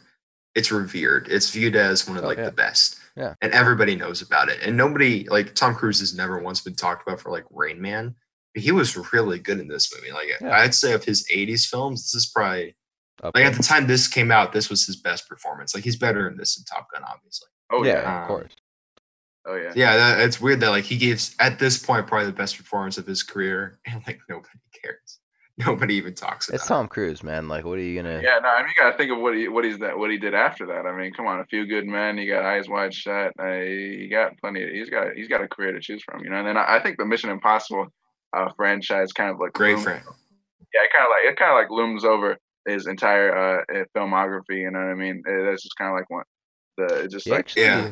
[0.56, 1.28] it's revered.
[1.30, 2.46] It's viewed as one of Oh, like yeah.
[2.46, 2.98] the best.
[3.18, 3.34] Yeah.
[3.42, 4.62] And everybody knows about it.
[4.64, 8.16] And nobody like Tom Cruise has never once been talked about for like Rain Man.
[8.54, 10.12] He was really good in this movie.
[10.14, 10.58] Like Yeah.
[10.58, 12.76] I'd say of his 80s films, this is probably
[13.24, 15.76] Up like at the time this came out, this was his best performance.
[15.76, 17.48] Like he's better in this than Top Gun, obviously.
[17.72, 18.54] Oh yeah, yeah, Um, of course.
[19.46, 19.72] Oh yeah.
[19.76, 22.98] Yeah, that, it's weird that like he gives at this point probably the best performance
[22.98, 24.48] of his career, and like nobody
[24.82, 25.20] cares.
[25.58, 26.56] Nobody even talks about.
[26.56, 26.58] It.
[26.58, 26.68] It's.
[26.68, 27.48] Tom Cruise, man.
[27.48, 28.20] Like, what are you gonna?
[28.22, 30.18] Yeah, no, I mean you gotta think of what he what he's that what he
[30.18, 30.86] did after that.
[30.86, 32.18] I mean, come on, a few good men.
[32.18, 33.32] You got eyes wide shut.
[33.40, 34.64] Uh, he got plenty.
[34.64, 36.38] Of, he's got he's got a career to choose from, you know.
[36.40, 37.88] And then I, I think the Mission Impossible
[38.36, 40.02] uh, franchise kind of like Great groomed- friend.
[40.74, 44.58] yeah, it kind of like it kind of like looms over his entire uh filmography.
[44.60, 45.24] You know what I mean?
[45.26, 46.26] It, that's just kind of like one
[46.78, 47.92] the it just He like actually Yeah.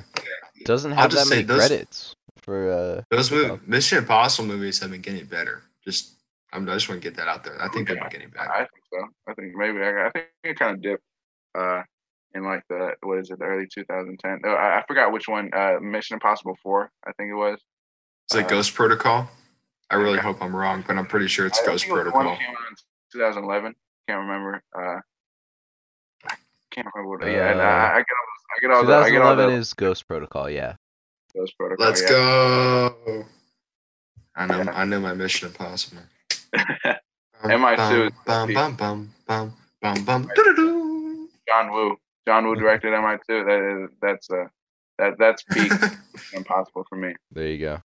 [0.66, 3.60] Doesn't have that say many those- credits for uh Those Wow.
[3.66, 5.63] Mission Impossible movies have been getting better.
[5.84, 6.16] Just
[6.52, 7.60] I'm, I just want to get that out there.
[7.62, 8.52] I think they've been getting better.
[8.52, 9.08] I think so.
[9.28, 11.04] I think maybe I, I think it kind of dipped
[11.58, 11.82] uh
[12.36, 14.42] in like the what is it the early 2010.
[14.46, 15.50] Oh, I, I forgot which one.
[15.54, 16.92] Uh, Mission Impossible Four.
[17.08, 17.60] I think it was.
[18.32, 19.30] Is it Uh, Ghost Protocol?
[19.89, 20.22] I really yeah.
[20.22, 22.26] hope I'm wrong, but I'm pretty sure it's I Ghost think it was the one
[22.26, 22.39] Protocol.
[22.39, 22.76] that came out in
[23.13, 23.76] 2011.
[24.08, 24.63] Can't remember.
[24.78, 25.00] Uh,
[26.72, 27.32] can't remember what.
[27.32, 28.26] yeah, and Uh, I, I get all.
[28.26, 28.96] those- I get all the.
[28.96, 30.76] I get all the is Ghost Protocol, yeah.
[31.36, 31.86] Ghost Protocol.
[31.86, 32.10] Let's yeah.
[32.10, 33.26] go.
[34.36, 34.72] I know Yeah.
[34.74, 36.04] I know my Mission Impossible.
[37.44, 40.30] MI2 is Bum bum bum bum bum bum.
[40.36, 41.30] doo-doo-doo.
[41.48, 41.98] John Woo.
[42.28, 43.20] John Woo directed MI2.
[43.28, 44.46] That is that's uh
[44.98, 45.72] that that's peak
[46.34, 47.13] impossible for me.
[47.32, 47.82] There you go.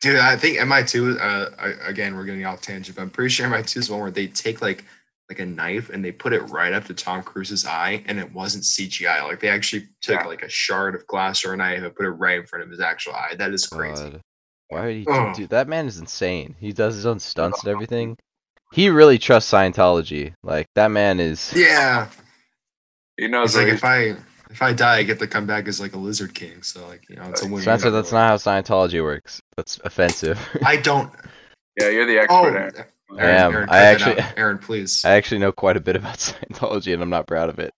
[0.00, 1.18] Dude, I think MI2.
[1.18, 4.10] Uh, I, again, we're getting off tangent, but I'm pretty sure MI2 is one where
[4.10, 4.84] they take like
[5.30, 8.32] like a knife and they put it right up to Tom Cruise's eye, and it
[8.32, 9.22] wasn't CGI.
[9.26, 10.26] Like they actually took Yeah.
[10.26, 12.70] like a shard of glass or a knife and put it right in front of
[12.70, 13.34] his actual eye.
[13.38, 14.10] That is crazy.
[14.10, 14.20] God.
[14.68, 15.32] Why would he Oh.
[15.34, 16.56] do that man is insane.
[16.58, 18.16] He does his own stunts and everything.
[18.72, 20.34] He really trusts Scientology.
[20.42, 22.08] Like that man is Yeah,
[23.16, 24.16] He knows it's like he's if I
[24.50, 26.62] if I die, I get to come back as like a lizard king.
[26.62, 27.62] So like you know, it's a uh, win.
[27.62, 29.40] Spencer, that's not how Scientology works.
[29.56, 30.38] That's offensive.
[30.64, 31.10] I don't.
[31.80, 32.88] Yeah, you're the Oh, expert.
[33.10, 33.36] Aaron, Aaron.
[33.44, 33.52] am.
[33.54, 35.04] Aaron, I actually- Aaron, please.
[35.04, 37.72] I actually know quite a bit about Scientology and I'm not proud of it.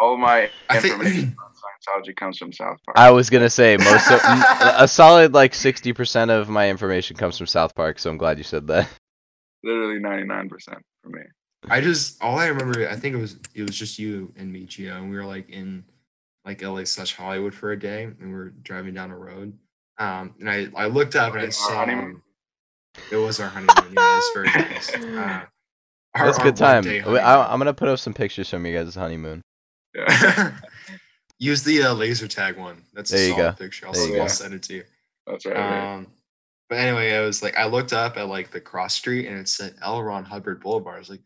[0.00, 2.96] All my I think information on Scientology comes from South Park.
[2.98, 4.42] I was gonna say most of, m-
[4.78, 8.44] a solid like 60% of my information comes from South Park, so I'm glad you
[8.44, 8.88] said that.
[9.62, 10.48] Literally 99%
[11.02, 11.20] for me.
[11.68, 12.88] I just all I remember.
[12.88, 15.48] I think it was it was just you and me, Gio, and we were like
[15.48, 15.84] in
[16.44, 19.56] like LA slash Hollywood for a day, and we were driving down a road.
[19.98, 22.20] Um, and I I looked up and I saw honeymoon?
[23.10, 23.92] It was our honeymoon.
[23.96, 24.94] Yeah, it was very nice.
[24.94, 25.44] Uh,
[26.14, 26.84] our- That's a good time.
[26.86, 29.42] I, I'm gonna put up some pictures from you guys' honeymoon.
[29.94, 30.52] Yeah,
[31.40, 32.82] Use the uh, laser tag one.
[32.94, 33.64] That's a There you solid go.
[33.64, 33.86] picture.
[33.86, 34.84] I'll, There I'll send it to you.
[35.26, 35.56] that's right.
[35.56, 35.94] right.
[35.96, 36.06] Um,
[36.70, 39.48] but anyway, I was like, I looked up at like the cross street and it
[39.48, 40.02] said L.
[40.02, 40.96] Ron Hubbard Boulevard.
[40.96, 41.20] I was like,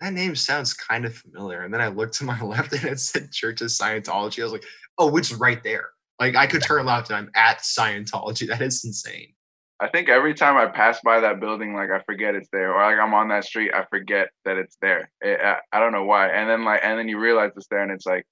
[0.00, 1.62] that name sounds kind of familiar.
[1.62, 4.40] And then I looked to my left and it said Church of Scientology.
[4.40, 4.64] I was like,
[4.98, 5.88] oh, it's right there.
[6.20, 8.46] Like I could turn left and I'm at Scientology.
[8.46, 9.32] That is insane.
[9.80, 12.80] I think every time I pass by that building, like I forget it's there, or
[12.82, 15.10] like I'm on that street, I forget that it's there.
[15.20, 16.28] It, I, I don't know why.
[16.28, 18.24] And then like, and then you realize it's there, and it's like,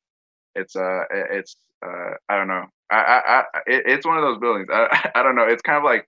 [0.54, 2.64] it's uh, it- it's uh, I don't know.
[2.90, 4.68] I, I, I it, it's one of those buildings.
[4.72, 5.44] I, I don't know.
[5.48, 6.06] It's kind of like,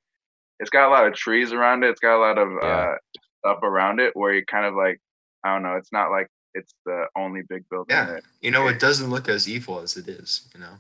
[0.61, 1.91] it's got a lot of trees around it.
[1.91, 2.69] It's got a lot of Yeah.
[2.69, 2.95] uh
[3.41, 5.01] stuff around it where you kind of like,
[5.45, 5.75] I don't know.
[5.77, 7.95] It's not like it's the only big building.
[7.97, 8.05] Yeah.
[8.07, 10.75] that- You know, it doesn't look as evil as it is, you know?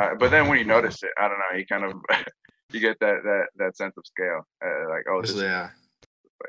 [0.00, 1.56] uh, but then when you notice it, I don't know.
[1.56, 1.92] You kind of
[2.72, 4.46] you get that that that sense of scale.
[4.64, 5.70] Uh, like oh, this Especially, yeah.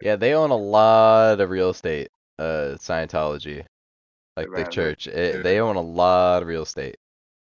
[0.01, 2.10] Yeah, they own a lot of real estate.
[2.38, 3.63] Uh, Scientology,
[4.36, 4.69] like the Right, right.
[4.71, 6.97] church, it, they own a lot of real estate.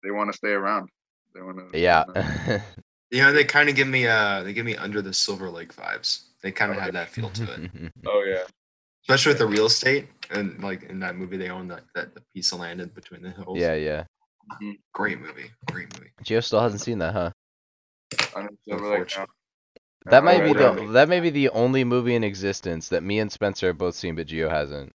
[0.02, 0.88] they want to stay around.
[1.34, 1.78] They want to.
[1.78, 2.04] Yeah.
[3.10, 5.74] You know, they kind of give me uh they give me under the Silver Lake
[5.74, 6.24] vibes.
[6.42, 7.70] They kind of Oh, have that feel to it.
[8.06, 8.42] Oh yeah.
[9.02, 10.08] Especially with the real estate.
[10.30, 13.22] And like in that movie they own that, that the piece of land in between
[13.22, 13.56] the hills.
[13.58, 14.04] yeah, yeah.
[14.92, 15.50] Great movie.
[15.72, 16.10] Great movie.
[16.22, 17.30] Gio still hasn't seen that, huh?
[18.34, 19.28] Under Silver Lake, Unfortunate.
[20.06, 23.30] That might be the that may be the only movie in existence that me and
[23.30, 24.92] Spencer have both seen, but Geo hasn't.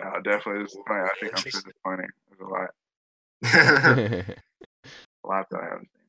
[0.00, 1.04] No, definitely disappointing.
[1.04, 2.08] I think I'm sure disappointing.
[2.28, 2.70] There's a lot,
[5.24, 6.06] a lot that I haven't seen.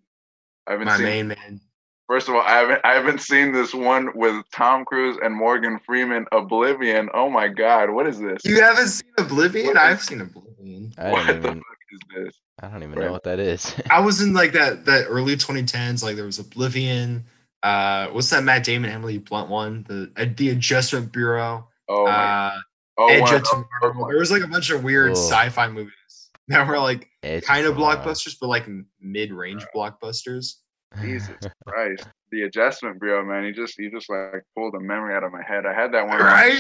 [0.68, 1.04] I haven't seen.
[1.04, 1.62] main man.
[2.08, 5.80] First of all, I haven't I haven't seen this one with Tom Cruise and Morgan
[5.86, 7.10] Freeman, Oblivion.
[7.14, 8.42] Oh my God, what is this?
[8.46, 9.78] You haven't seen Oblivion?
[9.78, 10.94] I've seen Oblivion.
[10.98, 12.34] I what don't the even fuck is this?
[12.62, 13.76] I don't even know what that is.
[13.90, 16.04] I was in like that that early 2010s.
[16.04, 17.26] Like there was Oblivion.
[17.64, 19.86] Uh, what's that Matt Damon Emily Blunt one?
[19.88, 21.68] The uh, the Adjustment Bureau.
[21.88, 22.12] Oh my.
[22.12, 22.60] uh,
[22.98, 24.08] oh, Edge one of of Tomorrow.
[24.10, 25.18] There was like a bunch of weird Ugh.
[25.18, 28.68] sci-fi movies that were like It's kind of blockbusters, but like
[29.00, 30.56] mid-range blockbusters.
[31.02, 31.36] Jesus
[31.68, 32.08] Christ.
[32.32, 33.44] The Adjustment Bureau, man.
[33.44, 35.66] You just you just like pulled a memory out of my head.
[35.66, 36.20] I had that one.
[36.20, 36.54] Right?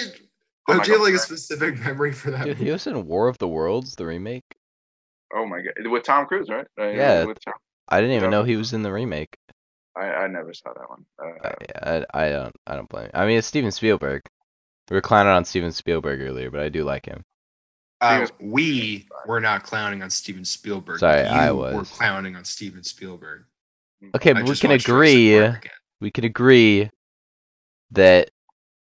[0.67, 2.45] on, Don't like, you have a like a specific memory for that?
[2.45, 2.65] Dude, movie?
[2.65, 4.43] he was in War of the Worlds, the remake.
[5.35, 6.65] Oh my God, with Tom Cruise, right?
[6.79, 7.25] Uh, Yeah.
[7.25, 7.53] With Tom,
[7.89, 8.37] I didn't even Yeah.
[8.39, 9.35] know he was in the remake.
[9.95, 11.05] I, I never saw that one.
[11.21, 13.09] Uh, I, yeah, I, I don't I don't blame.
[13.13, 14.21] I mean, it's Steven Spielberg.
[14.89, 17.23] We were clowning on Steven Spielberg earlier, but I do like him.
[18.01, 20.99] Uh, we were not clowning on Steven Spielberg.
[20.99, 21.89] Sorry, I You Were was.
[21.91, 23.43] clowning on Steven Spielberg.
[24.15, 25.47] Okay, but we can agree.
[25.99, 26.89] We can agree
[27.91, 28.29] that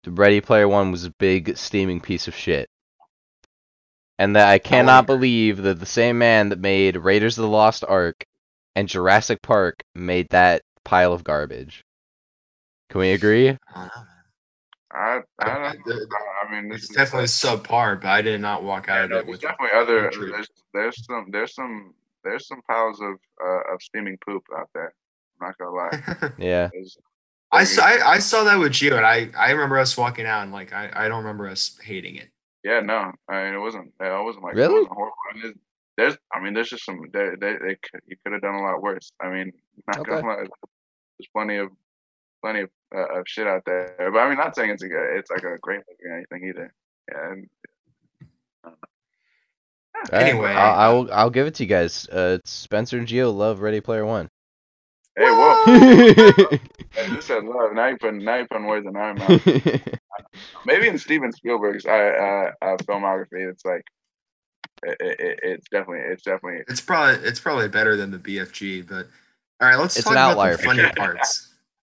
[0.02, 2.68] the Ready Player One was a big steaming piece of shit.
[4.18, 7.48] And that I cannot However- believe that the same man that made Raiders of the
[7.48, 8.24] Lost Ark
[8.74, 11.84] and Jurassic Park made that pile of garbage.
[12.90, 13.48] Can we agree?
[13.50, 14.06] I don't know, man.
[14.92, 16.06] I I, I- don't know.
[16.46, 19.10] I mean, this It's is definitely subpar, but I did not walk out Yeah, of
[19.10, 20.04] no, it with definitely other.
[20.04, 20.32] hatred.
[20.32, 24.94] There's there's some there's some there's some piles of uh, of steaming poop out there.
[25.40, 26.30] I'm not gonna lie.
[26.38, 26.68] Yeah.
[26.72, 26.96] There's-
[27.52, 30.42] I saw I, I saw that with you, and I I remember us walking out,
[30.42, 32.28] and like I, I don't remember us hating it.
[32.66, 33.92] Yeah, no, I mean it wasn't.
[34.00, 34.74] It wasn't like Really?
[34.74, 35.14] Wasn't horrible.
[35.30, 35.54] I mean, there's,
[35.96, 38.62] there's I mean there's just some they they, they could, you could have done a
[38.62, 39.12] lot worse.
[39.22, 39.52] I mean,
[39.88, 40.10] not Okay.
[40.10, 40.36] gonna lie,
[41.18, 41.68] there's plenty of
[42.42, 43.94] plenty of, uh, of shit out there.
[44.12, 46.48] But I mean, not saying it's a good- it's like a great movie or anything
[46.48, 46.74] either.
[47.10, 47.48] Yeah, and
[48.64, 48.72] All
[50.12, 50.52] right, Anyway.
[50.52, 50.74] I'll,
[51.06, 52.06] I'll I'll give it to you guys.
[52.08, 54.28] Uh, Spencer and Gio love Ready Player One.
[55.16, 56.58] hey, whoa, yeah,
[56.94, 57.72] hey, you said love.
[57.72, 59.42] Now you putting now you putting words in our mouth.
[60.64, 63.82] maybe in Steven Spielberg's uh, uh, uh, filmography, it's like
[64.82, 69.06] it, it, it's definitely it's definitely It's probably it's probably better than the BFG, but
[69.60, 71.54] all right, let's It's talk about the for funny parts.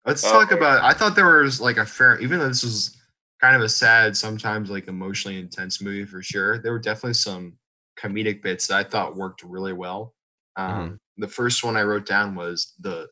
[0.06, 0.56] Let's Oh, talk okay.
[0.56, 0.82] about.
[0.84, 2.96] I thought there was like a fair, even though this was
[3.40, 6.58] kind of a sad, sometimes like emotionally intense movie for sure.
[6.58, 7.58] There were definitely some
[8.00, 10.14] comedic bits that I thought worked really well.
[10.56, 10.94] Um, Mm-hmm.
[11.18, 13.08] The first one I wrote down was the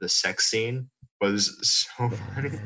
[0.00, 0.88] the sex scene
[1.20, 2.50] was so funny.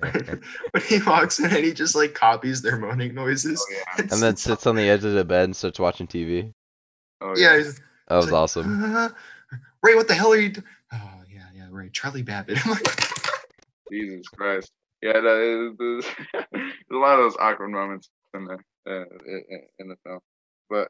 [0.00, 3.64] when he walks in and he just like copies their moaning noises.
[3.68, 6.52] oh yeah and then sits on the edge of the bed and starts watching TV.
[7.20, 8.82] oh yeah, he's- That was like, awesome.
[8.96, 9.08] "Uh,
[9.82, 10.50] Ray, what the hell are you?
[10.50, 10.62] Do-?
[10.92, 12.64] Oh yeah, yeah, Ray, Charlie Babbitt.
[12.64, 12.84] I'm like,
[13.90, 14.70] Jesus Christ
[15.02, 16.04] yeah that is, there's,
[16.52, 20.20] there's a lot of those awkward moments in the uh, in, in the film
[20.68, 20.88] but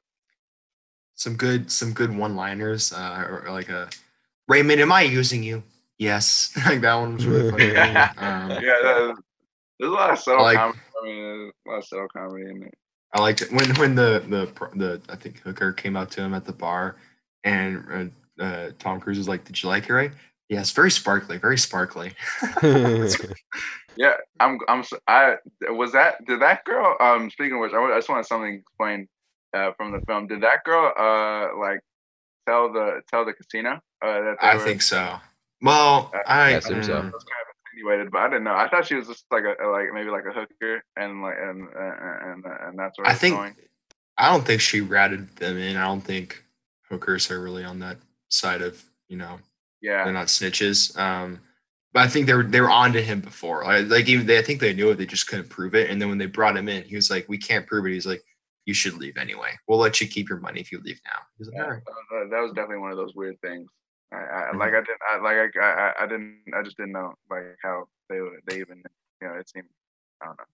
[1.20, 2.92] some good, some good one-liners.
[2.94, 3.90] Uh, or, or like a
[4.48, 5.62] Raymond, am I using you?
[6.00, 7.76] Yes, like that one was really funny.
[7.76, 9.16] um, yeah that,
[9.78, 12.62] there's a lot of subtle like- comedy I mean a lot of subtle comedy in
[12.64, 12.74] it
[13.12, 16.32] I liked it when when the the the I think hooker came out to him
[16.32, 16.96] at the bar,
[17.42, 20.12] and uh, uh, Tom Cruise was like, "Did you like it, right?"
[20.48, 22.12] Yes, very sparkly, very sparkly.
[23.96, 25.36] yeah I'm I'm I
[25.68, 29.08] was that did that girl um speaking of which I, I just wanted something explained
[29.54, 31.80] uh, from the film did that girl uh like
[32.48, 35.18] tell the tell the casino uh, that I were, think so.
[35.62, 36.92] Well, I I assume so.
[36.98, 38.54] It was kind of insinuated, but I didn't know.
[38.54, 41.68] I thought she was just like a like maybe like a hooker and like and
[41.74, 43.56] and and, and that's where I it's think going.
[44.18, 45.76] I don't think she ratted them in.
[45.76, 46.42] I don't think
[46.88, 49.38] hookers are really on that side of you know
[49.80, 50.96] Yeah, they're not snitches.
[50.98, 51.40] Um,
[51.92, 53.64] but I think they were they were on to him before.
[53.64, 54.96] Like, like even they, I think they knew it.
[54.96, 55.90] They just couldn't prove it.
[55.90, 58.06] And then when they brought him in, he was like, "We can't prove it." He's
[58.06, 58.22] like,
[58.64, 59.50] "You should leave anyway.
[59.66, 61.82] We'll let you keep your money if you leave now." He's like, yeah, "All right."
[61.84, 63.68] that was- that was definitely one of those weird things.
[64.12, 64.20] I, I
[64.50, 64.58] Mm-hmm.
[64.58, 67.86] like I didn't I, like I, I I didn't I just didn't know like how
[68.08, 68.82] they would they even
[69.22, 69.68] you know it seemed
[70.22, 70.44] I don't know.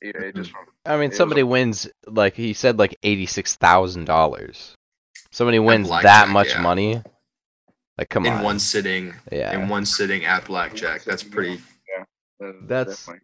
[0.00, 0.38] It, it Mm-hmm.
[0.42, 0.52] just
[0.84, 4.74] I mean, It was somebody a- wins like he said, like eighty-six thousand dollars.
[5.32, 6.60] Somebody wins that blackjack, much yeah.
[6.62, 7.02] money.
[7.98, 8.42] Like, come in on.
[8.42, 9.54] one sitting, yeah.
[9.58, 11.02] in one sitting at blackjack.
[11.04, 11.60] That's pretty.
[12.42, 13.22] uh, That's- definitely-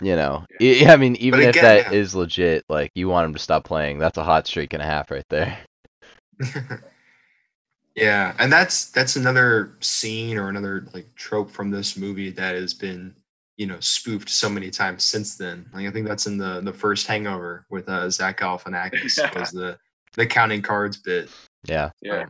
[0.00, 1.98] You know, I I mean, even if again, that yeah.
[1.98, 4.86] is legit, like you want him to stop playing, that's a hot streak and a
[4.86, 5.58] half right there.
[7.94, 12.72] yeah, and that's that's another scene or another like trope from this movie that has
[12.72, 13.14] been
[13.56, 15.68] you know spoofed so many times since then.
[15.74, 19.78] Like I think that's in the the first Hangover with uh, Zach Galifianakis was the
[20.14, 21.30] the counting cards bit.
[21.64, 21.90] Yeah.
[22.00, 22.26] yeah.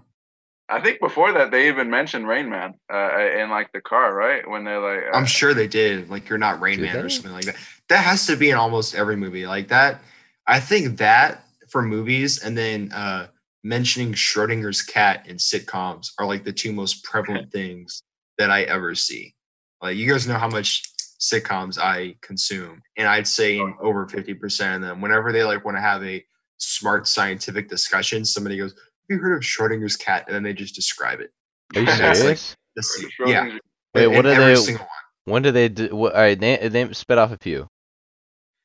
[0.69, 4.49] I think before that they even mentioned Rain Man uh, in like the car, right?
[4.49, 6.09] When they're like, uh, I'm sure they did.
[6.09, 7.57] Like you're not Rain Did Man or something like that.
[7.89, 9.47] That has to be in almost every movie.
[9.47, 10.01] Like that.
[10.47, 13.29] I think that for movies and then uh
[13.65, 18.03] mentioning Schrodinger's cat in sitcoms are like the two most prevalent things
[18.39, 19.35] that I ever see.
[19.83, 20.83] Like you guys know how much
[21.21, 25.77] sitcoms I consume, and I'd say in over 50% of them, whenever they like want
[25.77, 26.25] to have a
[26.59, 30.25] smart scientific discussion, somebody goes, Have you heard of Schrodinger's cat?
[30.27, 31.33] And then they just describe it.
[31.77, 32.57] Are you And that's, like, serious?
[32.77, 33.59] The Yeah.
[33.95, 34.57] Wait, what are every they?
[34.57, 35.33] single one.
[35.35, 35.95] When do they do?
[35.95, 37.69] What, all right, name, name spit off a few.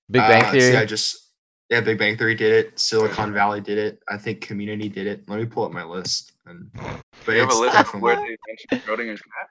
[0.09, 0.71] Big Bang Uh, Theory.
[0.71, 1.26] See, I just
[1.69, 2.79] yeah, Big Bang Theory did it.
[2.79, 3.99] Silicon Valley did it.
[4.09, 5.27] I think Community did it.
[5.27, 6.31] Let me pull up my list.
[6.45, 6.69] And,
[7.25, 9.49] but you have a it's list of definitely where they mentioned Schrodinger's cat.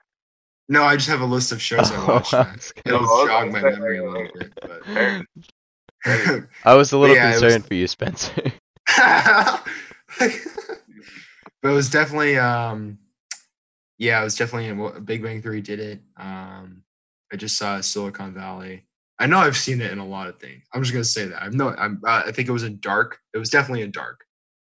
[0.67, 0.83] no.
[0.83, 2.33] I just have a list of shows I Oh, watched.
[2.33, 2.53] I man.
[2.55, 4.53] was It'll gonna- Oh, jog my memory a little bit.
[4.61, 4.81] But
[6.65, 8.33] I was a little yeah, it was- concerned for you, Spencer.
[8.99, 9.63] but
[11.63, 12.97] it was definitely um
[13.99, 16.01] yeah, it was definitely in Big Bang Theory did it.
[16.17, 16.83] Um
[17.31, 18.85] I just saw Silicon Valley.
[19.19, 20.63] I know I've seen it in a lot of things.
[20.73, 21.41] I'm just gonna say that.
[21.41, 23.19] I'm no I'm uh, I think it was in Dark.
[23.33, 24.25] It was definitely in Dark.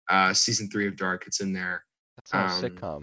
[0.10, 1.86] Uh season three of Dark, it's in there.
[2.18, 3.02] That's not a Um, sitcom.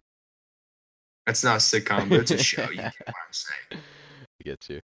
[1.27, 2.69] That's not a sitcom, but it's a show.
[2.71, 3.83] You get what I'm saying.
[4.45, 4.81] Get you.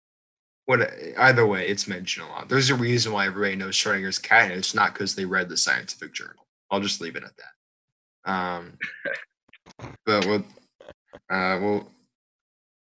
[0.65, 2.49] What either way, it's mentioned a lot.
[2.49, 5.57] There's a reason why everybody knows Schrodinger's cat, and it's not because they read the
[5.57, 6.47] scientific journal.
[6.71, 8.31] I'll just leave it at that.
[8.31, 8.77] Um,
[10.05, 10.45] but we'll,
[11.29, 11.91] uh, well,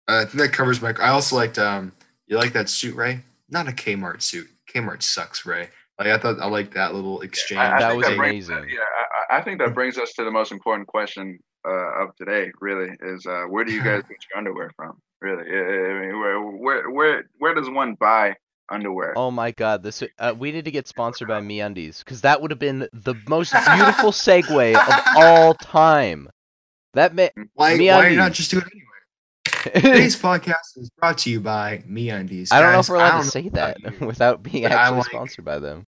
[0.07, 0.93] I think that covers my.
[0.99, 1.91] I also liked um
[2.27, 3.21] You like that suit, Ray?
[3.49, 4.47] Not a Kmart suit.
[4.73, 5.69] Kmart sucks, Ray.
[5.99, 7.59] Like I thought, I like that little exchange.
[7.59, 8.69] I, I That was that brings, amazing.
[8.69, 12.15] yeah, I, I- I think that brings us to the most important question uh, of
[12.15, 12.49] today.
[12.61, 14.97] Really, is uh, where do you guys get your underwear from?
[15.21, 18.35] Really, I I mean, where where where where does one buy
[18.69, 19.13] underwear?
[19.17, 22.51] Oh my god, this uh, we need to get sponsored by MeUndies because that would
[22.51, 26.29] have been the most beautiful segue of all time.
[26.93, 28.15] That may Why, why MeUndies.
[28.17, 28.86] not just do it anyway?
[29.63, 32.49] Today's podcast is brought to you by MeUndies.
[32.51, 35.05] I don't know if we're allowed to say that you, without being I actually like-
[35.07, 35.85] sponsored by them.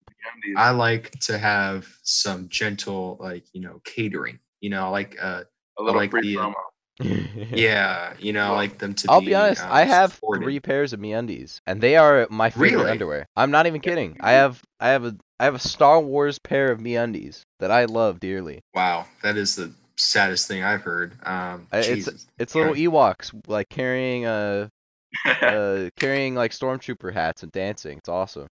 [0.56, 4.38] I like to have some gentle, like you know, catering.
[4.60, 5.44] You know, like uh,
[5.78, 6.54] a little like free the, uh, promo.
[7.56, 9.26] yeah, you know, I like them to I'll be.
[9.26, 10.42] be honest, uh, I have supported.
[10.44, 12.90] three pairs of MeUndies, and they are my favorite Really?
[12.90, 13.26] underwear.
[13.36, 14.16] I'm not even kidding.
[14.20, 17.84] I have I have a I have a Star Wars pair of MeUndies that I
[17.84, 18.60] love dearly.
[18.74, 21.14] Wow, that is the saddest thing I've heard.
[21.26, 22.26] Um, it's-.
[22.38, 24.68] It's little Ewoks like carrying uh
[25.24, 27.98] uh carrying like stormtrooper hats and dancing.
[27.98, 28.46] It's awesome.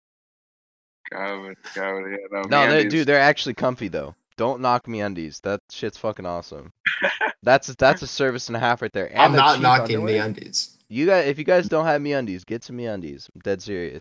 [1.10, 4.14] God, God, yeah, no, No, they dude, they're actually comfy though.
[4.38, 5.40] Don't knock MeUndies.
[5.42, 6.72] That shit's fucking awesome.
[7.42, 9.08] That's that's a service and a half right there.
[9.08, 10.22] And I'm not knocking underwear.
[10.28, 10.76] MeUndies.
[10.88, 13.28] You guys, if you guys don't have MeUndies, get some MeUndies.
[13.34, 14.00] I'm dead serious.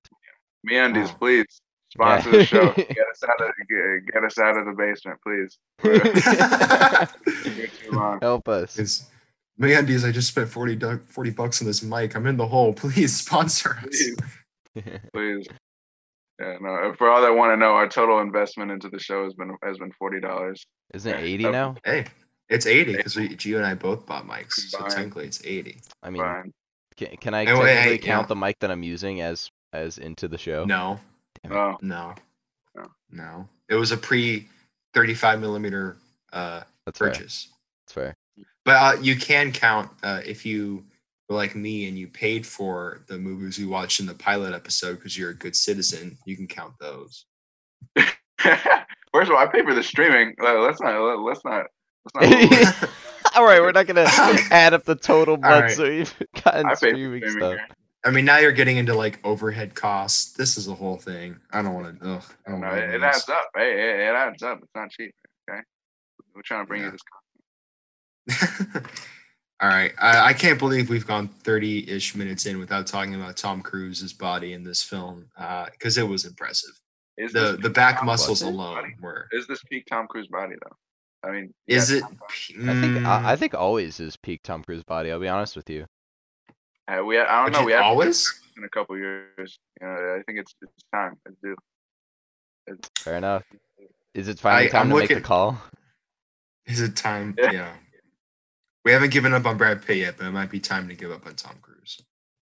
[0.69, 1.15] MeUndies, Oh.
[1.17, 1.59] please
[1.91, 2.37] sponsor Yeah.
[2.37, 2.73] the show.
[2.73, 5.57] Get us out of get, get us out of the basement, please.
[5.83, 8.19] We're here too long.
[8.21, 8.77] Help us.
[8.79, 9.05] It's
[9.59, 10.07] MeUndies.
[10.07, 12.15] I just spent 40, du- 40 bucks on this mic.
[12.15, 12.73] I'm in the hole.
[12.73, 14.03] Please sponsor us.
[14.73, 15.47] Please, please.
[16.39, 16.93] Yeah, no.
[16.97, 19.77] For all that want to know, our total investment into the show has been has
[19.77, 20.65] been forty dollars.
[20.93, 21.51] Isn't it 80 okay.
[21.51, 21.75] now?
[21.85, 22.05] Hey,
[22.49, 25.77] it's 80 because Gio and I both bought mics, so technically it's 80.
[26.03, 26.53] I mean, Fine.
[26.97, 28.27] can, can I Hey, technically hey, count yeah.
[28.27, 30.65] the mic that I'm using as as into the show?
[30.65, 31.10] No, Damn it.
[31.49, 32.13] Oh, no,
[32.75, 32.83] No.
[33.11, 33.49] no.
[33.69, 34.47] It was a pre
[34.93, 35.97] 35 millimeter
[36.33, 37.07] uh, That's fair.
[37.09, 37.49] purchase.
[37.85, 38.15] That's fair.
[38.65, 40.83] But uh, you can count uh, if you
[41.29, 44.95] were like me and you paid for the movies we watched in the pilot episode
[44.97, 46.17] because you're a good citizen.
[46.25, 47.25] You can count those.
[48.39, 50.35] First of all, I pay for the streaming.
[50.41, 50.99] Let- Let's not.
[51.01, 51.65] let- Let's not.
[52.15, 52.89] Let's not.
[53.35, 54.05] All right, we're not gonna
[54.51, 55.85] add up the total months right.
[55.85, 57.39] that we've gotten I pay for streaming streaming.
[57.39, 57.51] stuff.
[57.53, 57.67] here.
[58.03, 60.33] I mean, now you're getting into like overhead costs.
[60.33, 61.39] This is a whole thing.
[61.51, 62.09] I don't want to.
[62.09, 63.49] Ugh, I don't No, wanna it, it adds up.
[63.55, 64.59] Hey, it, it adds up.
[64.61, 65.13] It's not cheap.
[65.49, 65.61] Okay,
[66.33, 66.87] we're trying to bring Yeah.
[66.87, 67.01] you this.
[69.61, 69.93] All right.
[69.99, 74.13] I, I can't believe we've gone 30 ish minutes in without talking about Tom Cruise's
[74.13, 75.27] body in this film
[75.71, 76.71] because it was impressive.
[77.17, 78.95] Is The the back Tom muscles alone body?
[79.01, 79.27] were.
[79.31, 81.29] Is this peak Tom Cruise body though?
[81.29, 82.01] I mean, Is it?
[82.01, 82.17] Tom
[82.67, 85.11] I think I, I Mm, think always is peak Tom Cruise body.
[85.11, 85.85] I'll be honest with you.
[86.91, 87.65] Uh, we, I don't Would know.
[87.65, 88.39] We have always?
[88.57, 89.59] in a couple years.
[89.79, 91.17] You know, I think it's it's time.
[91.25, 91.55] It's due.
[92.99, 93.43] Fair enough.
[94.13, 95.57] Is it finally I- time I'm to make the call?
[96.65, 97.35] Is it time?
[97.37, 97.51] Yeah.
[97.51, 97.73] Yeah.
[98.83, 101.11] We haven't given up on Brad Pitt yet, but it might be time to give
[101.11, 101.99] up on Tom Cruise.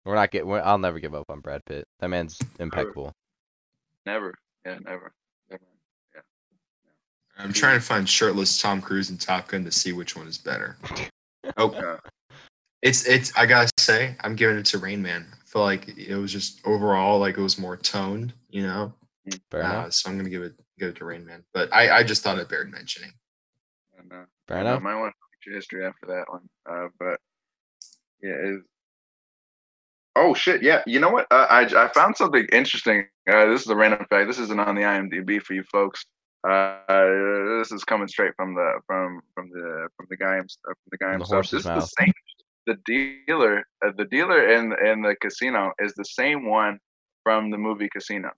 [0.04, 0.46] We're not get.
[0.46, 1.86] We're, I'll never give up on Brad Pitt.
[2.00, 3.12] That man's impeccable.
[4.06, 4.34] Never.
[4.64, 5.12] Yeah, never.
[5.50, 5.62] never.
[7.38, 10.38] I'm trying to find shirtless Tom Cruise and Top Gun to see which one is
[10.38, 10.76] better.
[11.56, 11.96] Oh, Yeah.
[12.82, 13.36] It's it's.
[13.36, 15.26] I gotta say, I'm giving it to Rain Man.
[15.32, 18.94] I feel like it was just overall like it was more toned, you know.
[19.50, 19.86] Fair enough.
[19.86, 21.44] Uh, so I'm gonna give it give it to Rain Man.
[21.52, 23.12] But I I just thought it bared mentioning.
[23.98, 24.82] And, uh, Fair I enough.
[24.82, 26.48] might want to feature history after that one.
[26.68, 27.20] Uh, but
[28.22, 28.66] yeah, it's...
[30.16, 30.82] oh shit, yeah.
[30.86, 31.26] You know what?
[31.30, 33.06] Uh, I I found something interesting.
[33.30, 34.26] Uh, this is a random fact.
[34.26, 36.06] This isn't on the IMDb for you folks.
[36.48, 36.80] Uh,
[37.58, 40.64] this is coming straight from the from from the from the guy himself.
[40.64, 41.32] From the guy From the himself.
[41.32, 42.12] horse's This is the same.
[42.70, 42.76] The
[43.26, 46.78] dealer, uh, the dealer in in the casino is the same one
[47.24, 48.30] from the movie Casino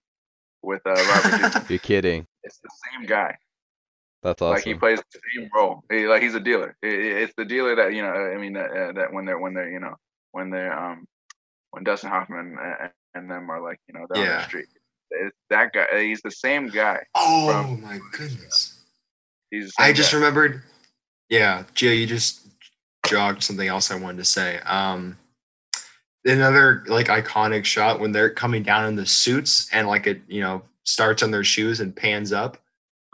[0.63, 1.65] with uh, Robert.
[1.71, 2.27] You're kidding.
[2.43, 3.37] it's the same guy.
[4.23, 4.55] That's awesome.
[4.55, 5.83] Like he plays the same role.
[5.91, 6.77] He, like he's a dealer.
[6.83, 8.13] I- I- It's the dealer that you know.
[8.13, 9.95] I mean that uh, that when they're when they're you know
[10.31, 11.05] when they're um
[11.73, 14.37] when Dustin Hoffman and, and them are like you know they're Yeah.
[14.39, 14.69] the street.
[15.11, 16.05] It's that guy.
[16.05, 17.01] He's the same guy.
[17.15, 18.81] Oh From- my goodness!
[19.51, 20.19] He's the same I just guy.
[20.19, 20.63] remembered.
[21.29, 22.47] Yeah, Gio, you just
[23.07, 24.59] jogged something else I wanted to say.
[24.61, 25.19] Um,
[26.25, 30.41] another like iconic shot when they're coming down in the suits and like it, you
[30.41, 32.59] know, starts on their shoes and pans up.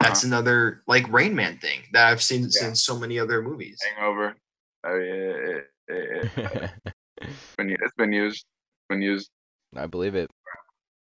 [0.00, 2.52] That's another like Rain Man thing that I've seen Uh-huh.
[2.62, 2.68] Yeah.
[2.68, 3.80] in so many other movies.
[3.96, 4.36] Hangover.
[4.84, 6.70] I mean, it, it, it,
[7.22, 8.44] it's been it's been used.
[8.88, 9.28] Been used
[9.76, 10.30] I believe it.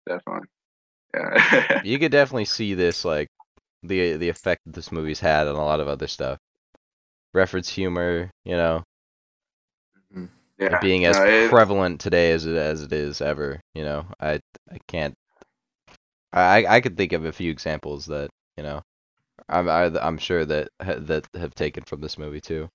[0.09, 0.49] definitely.
[1.15, 1.81] Yeah.
[1.85, 3.29] You could definitely see this like
[3.83, 6.39] the the effect that this movie's had on a lot of other stuff.
[7.33, 8.83] Reference humor, you know,
[10.59, 10.79] yeah.
[10.81, 13.61] being as No, it- prevalent today as it as it is ever.
[13.75, 15.15] You know, I I can't.
[16.33, 18.83] I I could think of a few examples that you know,
[19.49, 22.69] I'm I, I'm sure that that have taken from this movie too.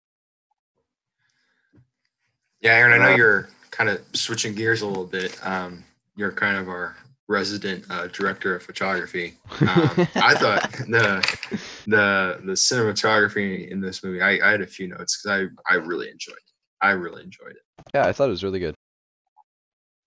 [2.61, 5.37] Yeah, Aaron, I know Uh, you're kind of switching gears a little bit.
[5.45, 5.83] Um,
[6.15, 6.95] you're kind of our
[7.27, 9.33] resident uh, director of photography.
[9.61, 14.87] Um, I thought the the the cinematography in this movie, I, I had a few
[14.87, 16.43] notes because I I really enjoyed it.
[16.81, 17.85] I really enjoyed it.
[17.93, 18.75] Yeah, I thought it was really good.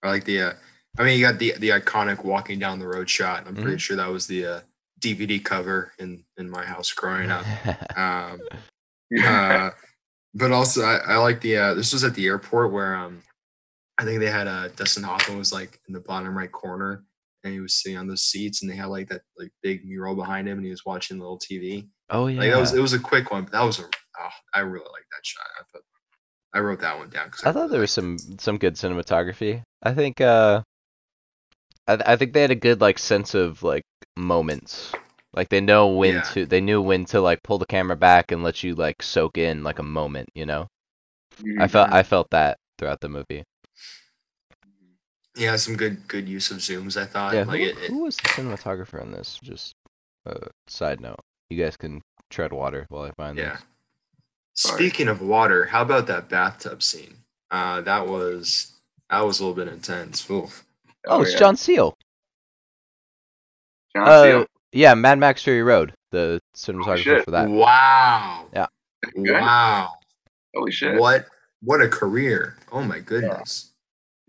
[0.03, 0.41] I like the.
[0.41, 0.53] Uh,
[0.97, 3.45] I mean, you got the the iconic walking down the road shot.
[3.47, 4.59] I'm pretty sure that was the uh,
[4.99, 7.45] DVD cover in in my house growing up.
[7.95, 8.39] Um,
[9.23, 9.71] uh,
[10.35, 13.23] but also I, I like the uh, this was at the airport where um
[13.97, 17.03] I think they had uh Dustin Hoffman was like in the bottom right corner
[17.43, 20.15] and he was sitting on those seats and they had like that like big mural
[20.15, 21.87] behind him and he was watching the little TV.
[22.09, 22.39] oh yeah.
[22.41, 24.85] Like that was it was a quick one, but that was a oh, I really
[24.85, 25.45] like that shot.
[25.59, 25.83] I thought
[26.53, 29.61] I wrote that one down because I thought there was some some good cinematography.
[29.83, 30.63] I think uh
[31.87, 33.83] I I think they had a good like sense of like
[34.17, 34.91] moments.
[35.33, 36.21] Like they know when Yeah.
[36.33, 39.37] to they knew when to like pull the camera back and let you like soak
[39.37, 40.67] in like a moment, you know?
[41.59, 43.43] I felt I felt that throughout the movie.
[45.35, 46.99] Yeah some good good use of zooms.
[46.99, 49.39] I thought Yeah, like who, it, it- who was the cinematographer on this?
[49.41, 49.73] Just
[50.25, 51.19] a side note.
[51.49, 53.53] You guys can tread water while I find yeah.
[53.53, 53.61] this.
[54.55, 57.15] Speaking of water, how about that bathtub scene?
[57.51, 58.73] Uh, that was
[59.09, 60.29] that was a little bit intense.
[60.29, 60.65] Oof.
[61.07, 61.39] Oh, it's yeah.
[61.39, 61.97] John Seale.
[63.95, 64.45] John Uh, Seale.
[64.73, 67.49] yeah, Mad Max Fury Road, the cinematographer for that.
[67.49, 68.47] Wow.
[68.53, 68.67] Yeah.
[69.15, 69.93] Wow.
[70.55, 70.99] Holy shit.
[70.99, 71.25] What
[71.61, 72.57] what a career.
[72.71, 73.68] Oh my goodness.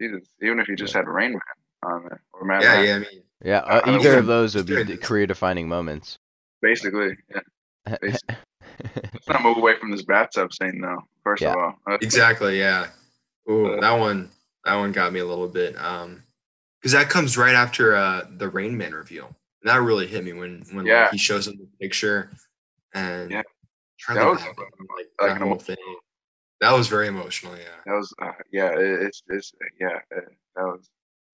[0.00, 0.28] Jesus.
[0.42, 1.40] Even if you just had Rain Man
[1.84, 4.26] on there or Mad Yeah, Max, yeah, I mean Yeah, uh, I- I either of
[4.26, 6.18] those would be dude, the it's- career-defining moments.
[6.62, 7.16] basically.
[7.30, 7.96] Yeah.
[8.02, 8.36] Basically.
[9.12, 11.02] Let's not move away from this bathtub scene though.
[11.24, 11.52] First Yeah.
[11.52, 11.74] of all.
[11.86, 12.88] Uh, exactly, yeah.
[13.50, 14.30] Ooh, Uh, that one
[14.64, 15.76] that one got me a little bit.
[15.78, 16.22] Um
[16.80, 19.26] because that comes right after uh the Rain Man reveal.
[19.62, 21.02] And that really hit me when when Yeah.
[21.04, 22.30] like, he shows him the picture
[22.94, 23.42] and Yeah.
[23.98, 25.76] Charlie That was, Chaplin, like, like that an whole emo- thing.
[26.60, 27.76] That was very emotional, yeah.
[27.86, 28.70] That was uh, yeah.
[28.72, 29.98] It, it's it's yeah.
[30.14, 30.20] uh,
[30.56, 30.88] that was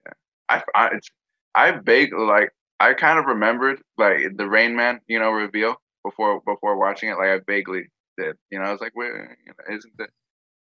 [0.07, 0.12] yeah.
[0.49, 1.11] I I it's,
[1.55, 6.41] I vaguely like I kind of remembered like the Rain Man you know reveal before
[6.43, 7.18] before watching it.
[7.18, 8.37] Like I vaguely did.
[8.51, 10.11] You know, I was like, where you know, isn't it?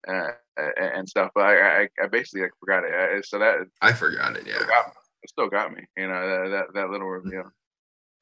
[0.07, 2.93] Uh, uh, and stuff, but I, I, I basically like forgot it.
[2.93, 4.67] Uh, So that I forgot it, still yeah.
[4.67, 4.93] got,
[5.23, 5.85] it still got me.
[5.97, 7.53] You know that that, that little reveal.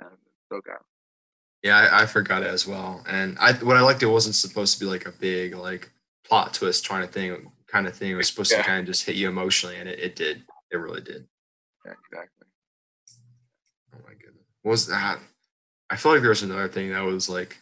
[0.05, 0.09] Uh,
[0.47, 0.87] still got me.
[1.63, 3.03] Yeah, I, I forgot it as well.
[3.09, 5.91] And I what I liked it wasn't supposed to be like a big like
[6.31, 8.13] plot twist trying to thing kind of thing.
[8.13, 8.59] It was supposed Yeah.
[8.59, 10.45] to kind of just hit you emotionally, and it, it did.
[10.71, 11.27] It really did.
[11.85, 12.47] Yeah, exactly.
[13.95, 14.45] Oh my goodness.
[14.63, 15.19] What was that?
[15.91, 17.59] I feel like there was another thing that was like,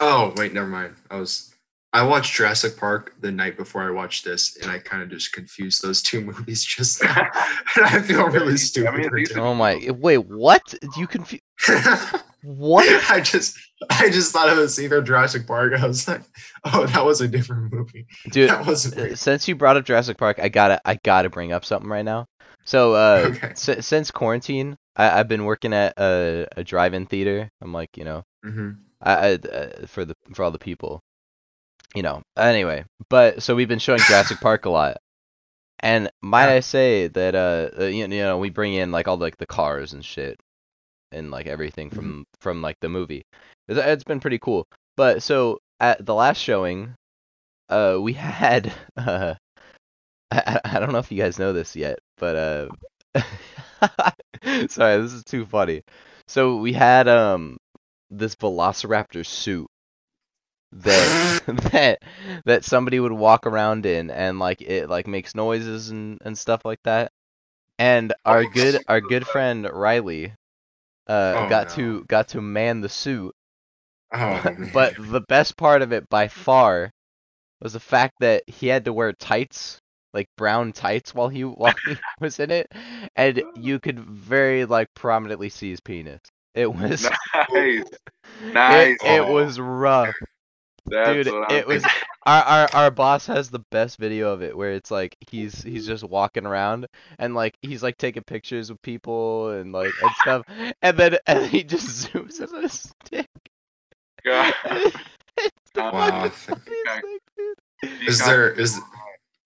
[0.00, 0.94] oh wait, never mind.
[1.10, 1.54] I was
[1.92, 5.32] I watched Jurassic Park the night before I watched this, and I kind of just
[5.32, 7.20] confused those two movies just now,
[7.76, 8.94] and I feel really I stupid.
[8.94, 9.86] mean, for these doing Oh my!
[9.98, 10.62] Wait, what?
[10.96, 11.42] You confuse?
[12.42, 13.10] What?
[13.10, 13.58] I just
[13.90, 15.72] I just thought it was either Jurassic Park.
[15.78, 16.22] I was like,
[16.64, 18.06] oh, that was a different movie.
[18.28, 18.98] Dude, that wasn't.
[18.98, 22.04] uh, since you brought up Jurassic Park, I gotta I gotta bring up something right
[22.04, 22.26] now.
[22.64, 23.52] So, uh, Okay.
[23.54, 27.48] si- since quarantine, I, I've been working at a, a drive-in theater.
[27.62, 31.00] I'm like, you know, hmm I, I uh, for the for all the people,
[31.94, 32.22] you know.
[32.36, 34.98] Anyway, but so we've been showing Jurassic Park a lot,
[35.80, 36.54] and might Yeah.
[36.54, 39.46] I say that uh, uh, you, you know we bring in like all like the
[39.46, 40.38] cars and shit,
[41.12, 43.22] and like everything from from like the movie.
[43.68, 44.66] It's, it's been pretty cool.
[44.96, 46.94] But so at the last showing,
[47.68, 49.34] uh, we had uh,
[50.30, 52.68] I, I don't know if you guys know this yet, but uh,
[54.68, 55.82] sorry, this is too funny.
[56.26, 57.58] So we had um
[58.10, 59.66] this Velociraptor suit
[60.72, 61.16] that
[61.72, 61.98] that
[62.44, 66.64] that somebody would walk around in and like it like makes noises and and stuff
[66.64, 67.10] like that.
[67.78, 70.34] And our good our good friend Riley
[71.06, 71.74] uh Oh, got no.
[71.76, 73.34] to got to man the suit.
[74.12, 74.42] Oh,
[74.72, 76.90] But the best part of it by far
[77.60, 79.80] was the fact that he had to wear tights,
[80.14, 82.68] like brown tights while he while he was in it,
[83.16, 86.20] and you could very like prominently see his penis.
[86.54, 87.10] It was
[87.50, 87.50] nice.
[87.52, 87.98] it,
[88.40, 88.98] Nice.
[89.02, 89.32] it Oh.
[89.32, 90.14] was rough.
[90.86, 91.84] That's Dude, it was
[92.26, 95.86] our, our our boss has the best video of it where it's like he's he's
[95.86, 96.86] just walking around
[97.18, 100.42] and like he's like taking pictures with people and like and stuff
[100.82, 103.28] and then and he just zooms in on his stick.
[104.24, 104.54] God.
[105.76, 106.28] Wow.
[106.30, 107.02] fucking funniest
[107.36, 108.08] thing, dude.
[108.08, 108.80] Is there is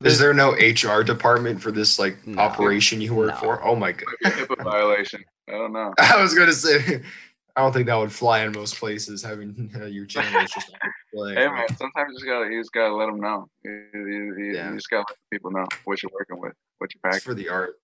[0.03, 2.41] is there no HR department for this like No.
[2.41, 3.37] operation you work No.
[3.37, 3.63] for?
[3.63, 4.07] Oh my god.
[4.23, 5.23] Maybe HIPAA violation.
[5.49, 5.93] I don't know.
[5.99, 7.03] I was gonna say
[7.57, 10.91] I don't think that would fly in most places having uh, your genitals just on
[11.13, 11.35] display.
[11.35, 13.47] Hey man, sometimes you just gotta you just gotta let them know.
[13.63, 14.71] You, you, you, Yeah.
[14.71, 17.31] you just gotta let people know what you're working with, what you're It's packing.
[17.31, 17.75] for the art.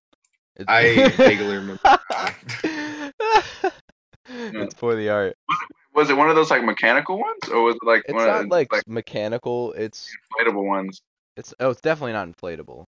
[0.55, 1.79] It's- I vaguely remember
[4.29, 4.55] that.
[4.55, 5.35] it's for the art.
[5.93, 8.43] Was it one of those like mechanical ones, or was it like It's one not
[8.45, 9.73] of like, like mechanical.
[9.73, 10.09] It's
[10.39, 11.01] inflatable ones?
[11.35, 12.85] It's oh, it's definitely not inflatable.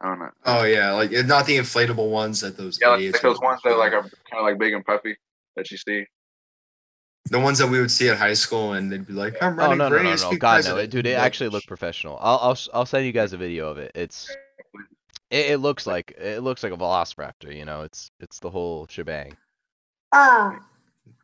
[0.00, 0.30] I don't know.
[0.44, 3.78] Oh yeah, like not the inflatable ones that those Yeah, like, like those ones that
[3.78, 5.16] like are kind of like big and puffy
[5.56, 6.06] that you see.
[7.30, 9.56] the ones that we would see at high school, and they'd be like, "I'm Oh
[9.58, 10.38] running no for no no ASB no!
[10.38, 10.54] God no!
[10.56, 12.18] president." It, dude, it actually looked professional.
[12.20, 13.92] I'll I'll s- I'll send you guys a video of it.
[13.94, 14.34] It's
[15.32, 17.54] it, it looks like it looks like a Velociraptor.
[17.56, 19.36] You know, it's it's the whole shebang.
[20.12, 20.60] Ah!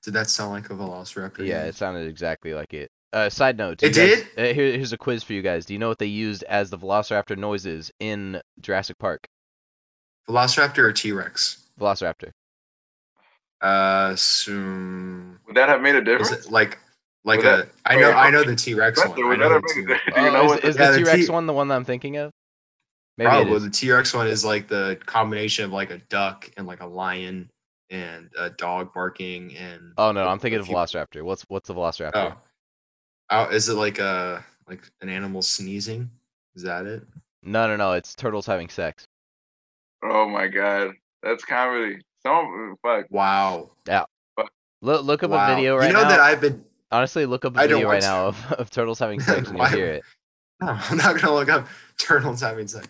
[0.02, 1.46] Did that sound like a Velociraptor?
[1.46, 2.90] Yeah, it sounded exactly like it.
[3.12, 3.82] Uh, side note.
[3.82, 4.26] It guys- did?
[4.36, 5.64] Uh, here, here's a quiz for you guys.
[5.66, 9.26] Do you know what they used as the Velociraptor noises in Jurassic Park?
[10.28, 11.64] Velociraptor or T Rex?
[11.80, 12.32] Velociraptor.
[13.60, 15.38] Uh, soon.
[15.46, 16.46] Would that have made a difference?
[16.46, 16.78] it like
[17.24, 17.56] like Would a?
[17.58, 19.16] that- I know I know the T Rex one.
[19.28, 21.04] Would that have made a- Do you know Oh, what is, is Yeah, the the
[21.04, 22.32] T Rex one the one that I'm thinking of?
[23.18, 26.68] Maybe Probably the T Rex one is like the combination of like a duck and
[26.68, 27.50] like a lion
[27.90, 29.92] and a dog barking and.
[29.98, 31.22] Oh no, I'm thinking of few- Velociraptor.
[31.22, 32.12] What's what's the Velociraptor?
[32.14, 32.34] Oh.
[33.30, 36.08] Oh, is it like a like an animal sneezing?
[36.54, 37.02] Is that it?
[37.42, 39.04] No no no, it's turtles having sex.
[40.04, 42.00] Oh my god, that's comedy.
[42.22, 43.06] Some fuck.
[43.10, 43.70] Wow.
[43.88, 44.04] Yeah.
[44.80, 45.52] Look look up wow.
[45.52, 45.86] a video right now.
[45.88, 46.08] you know now.
[46.08, 46.64] that I've been.
[46.92, 48.06] Honestly, look up a I video right to.
[48.06, 50.02] now of, of turtles having sex and you'll hear it.
[50.60, 51.68] No, I'm not gonna look up
[52.00, 52.88] turtles having sex.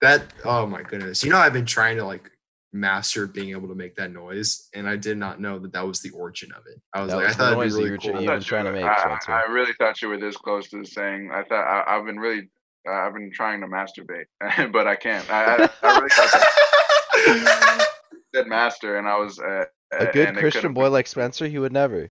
[0.00, 0.22] That.
[0.44, 1.24] Oh my goodness.
[1.24, 2.30] You know I've been trying to like
[2.72, 6.00] master being able to make that noise, and I did not know that that was
[6.00, 6.80] the origin of it.
[6.94, 8.22] I was That like, was I thought it'd be you really were cool.
[8.22, 9.32] you I been trying to make, I, Spencer.
[9.32, 11.30] I really thought you were this close to saying.
[11.32, 12.48] I thought I, I've been really.
[12.88, 14.26] Uh, I've been trying to masturbate,
[14.72, 15.28] but I can't.
[15.30, 17.86] I, I, I really thought that
[18.34, 22.08] said master, and I was uh, A good Christian boy like Spencer, he would never.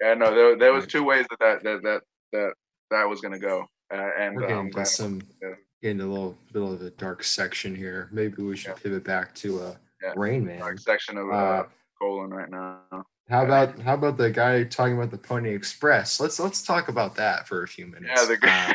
[0.00, 2.02] Yeah, no, there, there was two ways that that that that
[2.32, 2.52] that,
[2.90, 5.50] that was gonna go, uh, and We're getting um, some yeah.
[5.82, 8.08] Getting a little bit of a dark section here.
[8.12, 8.74] Maybe we should Yeah.
[8.82, 10.12] pivot back to uh, Yeah.
[10.16, 10.60] Rain Man.
[10.60, 11.66] dark section of uh, Uh,
[11.98, 12.80] colon right now.
[13.28, 16.20] How about how about the guy talking about the Pony Express?
[16.20, 18.10] Let's let's talk about that for a few minutes.
[18.16, 18.74] Yeah, the Uh,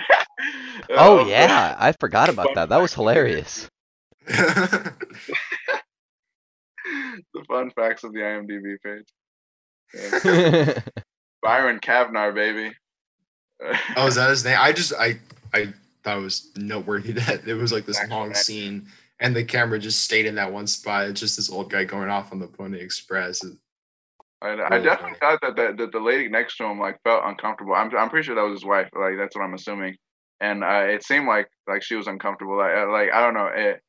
[0.92, 2.70] Oh Um, yeah, I forgot about that.
[2.70, 3.68] That was hilarious.
[4.28, 4.94] the
[7.48, 9.08] fun facts of the IMDb page.
[9.94, 10.80] Yeah.
[11.42, 12.74] Byron Kavnar, baby.
[13.96, 14.58] oh, is that his name?
[14.60, 15.20] I just I
[15.54, 15.74] I
[16.16, 18.88] it was noteworthy that it was like this long scene
[19.20, 21.08] and the camera just stayed in that one spot.
[21.08, 23.44] It's just this old guy going off on the Pony Express.
[24.42, 27.24] I, I Really definitely thought that the, that the lady next to him like felt
[27.26, 27.74] uncomfortable.
[27.74, 28.90] I'm I'm pretty sure that was his wife.
[28.94, 29.98] Like that's what I'm assuming.
[30.40, 32.58] And uh, it seemed like like she was uncomfortable.
[32.58, 33.48] Like uh, like I don't know.
[33.48, 33.82] It,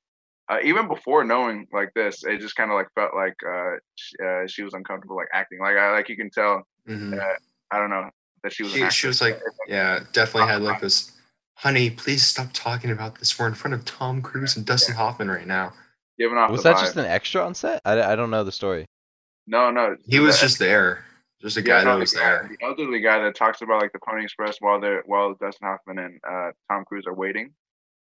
[0.51, 4.17] uh, even before knowing like this, it just kind of like felt like uh, she,
[4.25, 5.59] uh, she was uncomfortable like acting.
[5.61, 6.67] Like I like you can tell.
[6.89, 7.21] Mhm.
[7.21, 7.37] Uh,
[7.71, 8.09] I don't know
[8.43, 8.73] that she was.
[8.73, 11.13] She, she was like, yeah, definitely had like this.
[11.59, 13.37] Honey, please stop talking about this.
[13.39, 15.73] We're in front of Tom Cruise and Dustin Hoffman right now.
[16.19, 16.81] giving off was that vibe.
[16.81, 17.83] just an extra on set?
[17.85, 18.87] I, I don't know the story.
[19.47, 19.97] no no.
[20.07, 21.05] He was the- just there,
[21.43, 22.51] just a yeah, guy no, that the was guy- there.
[22.59, 25.99] The elderly guy that talks about like the Pony Express while they're while Dustin Hoffman
[25.99, 27.53] and uh, Tom Cruise are waiting.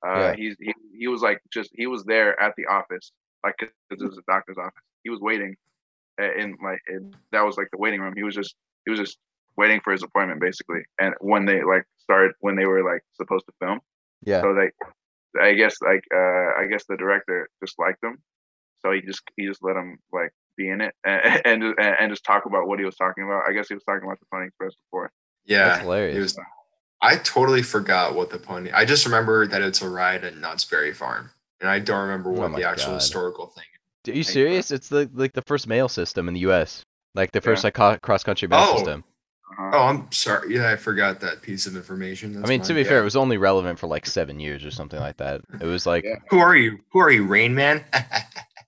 [0.05, 0.35] Uh, Yeah.
[0.35, 3.11] he's he, he was like just he was there at the office
[3.43, 4.73] like cause it was a doctor's office.
[5.03, 5.55] He was waiting
[6.21, 8.15] uh, in like in, that was like the waiting room.
[8.17, 9.17] He was just he was just
[9.55, 10.81] waiting for his appointment basically.
[10.99, 13.79] And when they like started when they were like supposed to film,
[14.23, 14.41] Yeah.
[14.41, 14.69] so they
[15.41, 18.19] I guess like uh I guess the director just liked him,
[18.83, 22.11] so he just he just let him like be in it and and, and, and
[22.11, 23.43] just talk about what he was talking about.
[23.47, 25.11] I guess he was talking about the Pony Express before.
[25.45, 26.15] Yeah, That's hilarious.
[26.17, 26.39] It was.
[27.01, 28.71] I totally forgot what the pony.
[28.71, 31.29] I just remember that it's a ride at Knott's Berry Farm,
[31.59, 33.01] and I don't remember Oh what my the actual God.
[33.01, 33.65] historical thing.
[34.07, 34.71] Are you serious?
[34.71, 36.83] It's the like the first mail system in the U.S.
[37.13, 38.77] Like the first like cross country mail Oh.
[38.77, 39.03] system.
[39.51, 39.71] Uh-huh.
[39.73, 40.55] Oh, I'm sorry.
[40.55, 42.31] Yeah, I forgot that piece of information.
[42.43, 42.89] I mean, my to be bad.
[42.89, 45.41] fair, it was only relevant for like seven years or something like that.
[45.61, 46.15] It was like Yeah.
[46.29, 46.79] Who are you?
[46.91, 47.83] Who are you, Rain Man?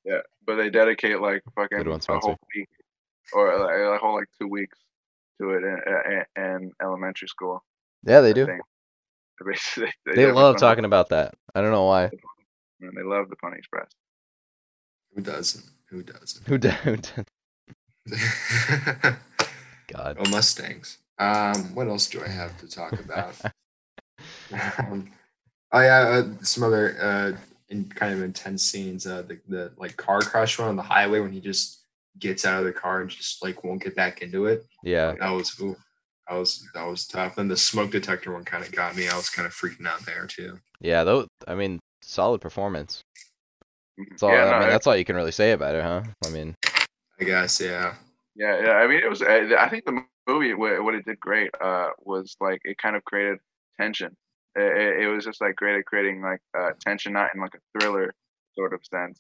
[0.05, 2.27] Yeah, but they dedicate like fucking Good one, a Spencer.
[2.27, 2.69] whole week
[3.33, 4.77] or like, a whole like two weeks
[5.41, 7.61] to it in, in, in elementary school.
[8.05, 8.45] yeah, they do.
[8.45, 8.61] think.
[9.39, 11.33] They, basically- They love put talking about that.
[11.53, 12.09] I don't know why.
[12.79, 13.89] Man, they love the Pony Express.
[15.13, 15.65] Who doesn't?
[15.89, 16.47] Who doesn't?
[16.47, 17.25] Who did?
[19.91, 20.17] God.
[20.19, 20.97] oh, Mustangs.
[21.19, 23.33] Um, what else do I have to talk about?
[24.79, 25.09] um,
[25.71, 27.31] oh yeah, uh, some other uh,
[27.69, 29.05] in kind of intense scenes.
[29.07, 31.81] Uh, the the like car crash one on the highway when he just
[32.19, 34.65] gets out of the car and just like won't get back into it.
[34.83, 35.13] Yeah.
[35.19, 35.75] That was ooh,
[36.29, 37.37] that was that was tough.
[37.37, 39.07] And the smoke detector one kind of got me.
[39.07, 40.59] I was kind of freaking out there too.
[40.81, 41.03] Yeah.
[41.03, 43.01] Though I mean, solid performance.
[43.97, 44.31] That's all.
[44.31, 46.03] yeah, I mean, it- that's all you can really say about it, huh?
[46.25, 46.53] I mean,
[47.19, 47.95] I guess yeah.
[48.37, 48.71] Yeah, yeah.
[48.73, 49.21] I mean, it was.
[49.21, 53.03] uh, I think the movie, what it did great, uh, was like it kind of
[53.05, 53.39] created
[53.81, 54.15] tension.
[54.55, 57.79] It, it, was just like great at creating like uh, tension, not in like a
[57.79, 58.13] thriller
[58.55, 59.19] sort of sense,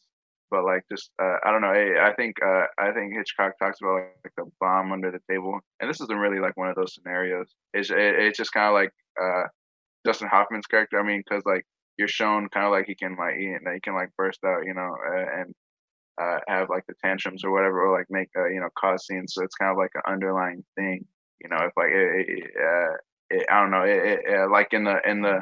[0.51, 1.69] but like just uh, I don't know.
[1.69, 5.59] I, I think uh, I think Hitchcock talks about like the bomb under the table,
[5.79, 7.47] and this isn't really like one of those scenarios.
[7.73, 8.91] It's it, it's just kind of like
[9.21, 9.47] uh,
[10.05, 10.99] Dustin Hoffman's character.
[10.99, 11.65] I mean, because like
[11.97, 14.75] you're shown kind of like he can like he, he can like burst out, you
[14.75, 14.95] know,
[15.39, 15.53] and
[16.21, 19.33] uh, have like the tantrums or whatever, or like make uh, you know cause scenes.
[19.33, 21.05] So it's kind of like an underlying thing,
[21.41, 21.57] you know.
[21.57, 22.93] If like it, it, uh,
[23.29, 25.41] it I don't know, it, like in the in the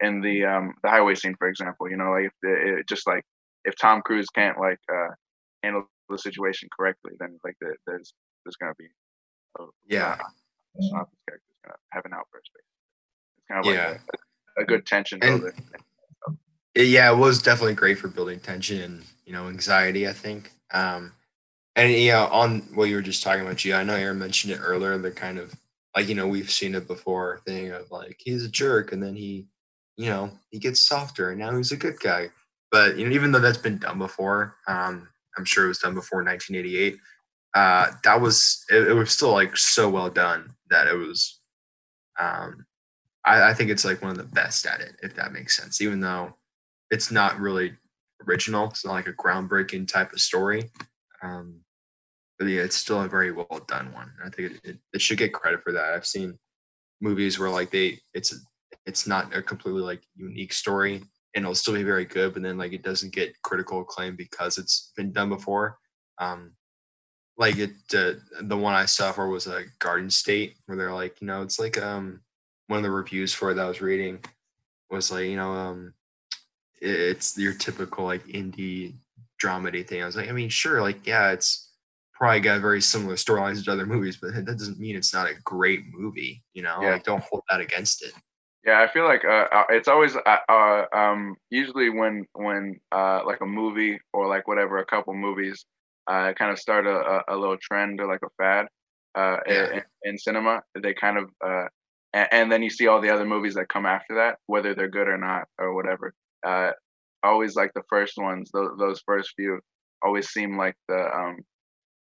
[0.00, 3.06] in the um the highway scene, for example, you know, like if the, it just
[3.06, 3.24] like
[3.64, 5.14] if Tom Cruise can't like uh
[5.62, 8.14] handle the situation correctly, then like the, there's
[8.44, 8.88] there's gonna be
[9.58, 12.50] a, yeah, uh, character's gonna have an outburst.
[12.54, 13.98] It's kind of like yeah.
[14.58, 15.48] a, a, good tension builder.
[15.48, 15.80] It,
[16.74, 20.08] yeah, it was definitely great for building tension and you know anxiety.
[20.08, 20.52] I think.
[20.72, 21.12] Um,
[21.76, 24.96] and yeah, on what you were just talking about, i know Aaron mentioned it earlier.
[24.98, 25.54] The kind of
[25.96, 29.14] like you know we've seen it before thing of like he's a jerk and then
[29.14, 29.46] he,
[29.96, 32.28] you know, he gets softer and now he's a good guy.
[32.70, 35.94] But you know, even though that's been done before, um, I'm sure it was done
[35.94, 36.98] before 1988.
[37.54, 41.38] Uh, that was it, it was still like so well done that it was.
[42.18, 42.66] Um,
[43.24, 45.80] I, I think it's like one of the best at it, if that makes sense.
[45.80, 46.34] Even though
[46.92, 47.72] it's not really
[48.28, 48.68] original.
[48.68, 50.70] It's not like a groundbreaking type of story.
[51.22, 51.60] Um,
[52.38, 54.12] but yeah, it's still a very well done one.
[54.24, 55.94] I think it, it, it, should get credit for that.
[55.94, 56.38] I've seen
[57.00, 58.34] movies where like they it's
[58.84, 61.02] it's not a completely like unique story
[61.34, 64.58] and it'll still be very good, but then like it doesn't get critical acclaim because
[64.58, 65.78] it's been done before.
[66.18, 66.52] Um,
[67.38, 71.20] like it, uh, the one I saw for was a Garden State, where they're like,
[71.22, 72.20] you know, it's like um
[72.66, 74.18] one of the reviews for it that I was reading
[74.90, 75.94] was like, you know, um,
[76.82, 78.94] it's your typical like indie
[79.42, 80.02] dramedy thing.
[80.02, 81.70] I was like, I mean, sure, like yeah, it's
[82.14, 85.34] probably got very similar storylines to other movies, but that doesn't mean it's not a
[85.44, 86.42] great movie.
[86.54, 86.92] You know, yeah.
[86.92, 88.12] like don't hold that against it.
[88.64, 93.20] Yeah, I feel like uh, uh it's always uh, uh, um, usually when when uh,
[93.24, 95.64] like a movie or like whatever a couple movies
[96.06, 98.66] uh, kind of start a, a, little trend or like a fad
[99.14, 99.72] uh, yeah.
[99.74, 101.66] in, in, cinema, they kind of uh,
[102.12, 104.88] and, and, then you see all the other movies that come after that, whether they're
[104.88, 106.12] good or not or whatever.
[106.46, 106.70] Uh,
[107.22, 109.60] always like the first ones, those, those first few
[110.02, 111.38] always seem like the um,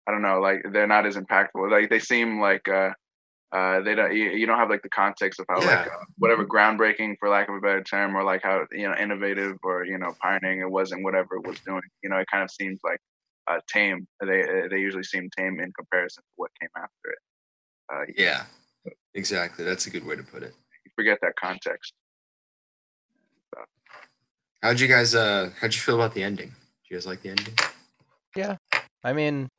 [0.08, 1.70] I don't know, like they're not as impactful.
[1.70, 2.92] Like they seem like uh,
[3.52, 5.68] uh, they don't you, you, don't have like the context of how yeah.
[5.68, 8.96] like uh, whatever groundbreaking for lack of a better term or like how you know
[8.96, 12.44] innovative or you know pioneering it wasn't whatever it was doing you know it kind
[12.44, 13.00] of seems like
[13.50, 17.20] uh, tame they uh, they usually seem tame in comparison to what came after it
[17.94, 18.44] uh, yeah
[19.16, 20.54] exactly that's a good way to put it
[20.86, 21.94] you forget that context.
[24.62, 26.54] How'd you guys uh how'd you feel about the ending do
[26.90, 27.54] you guys like the ending
[28.36, 28.56] yeah
[29.04, 29.50] i mean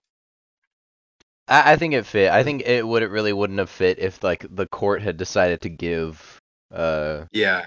[1.49, 2.31] I, I think it fit.
[2.31, 5.61] I think it would it really wouldn't have fit if like the court had decided
[5.63, 6.41] to give
[6.73, 7.67] uh yeah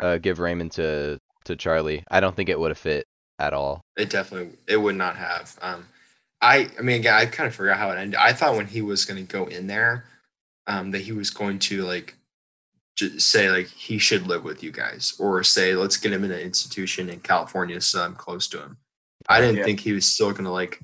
[0.00, 2.04] uh give Raymond to to Charlie.
[2.10, 3.06] I don't think it would have fit
[3.38, 3.80] at all.
[3.96, 5.58] It definitely it would not have.
[5.60, 5.88] Um
[6.40, 8.18] I I mean again I kind of forgot how it ended.
[8.20, 10.04] I thought when he was going to go in there
[10.66, 12.23] um that he was going to like just
[12.96, 16.40] say like he should live with you guys or say let's get him in an
[16.40, 18.78] institution in California so I'm close to him.
[19.28, 19.64] I didn't yeah.
[19.64, 20.80] think he was still going to like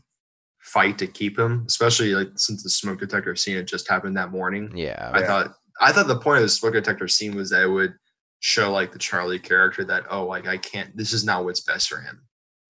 [0.58, 4.30] fight to keep him, especially like since the smoke detector scene had just happened that
[4.30, 4.72] morning.
[4.76, 5.10] Yeah.
[5.12, 5.26] I yeah.
[5.26, 7.94] thought I thought the point of the smoke detector scene was that it would
[8.40, 11.88] show like the Charlie character that oh like I can't this is not what's best
[11.88, 12.22] for him.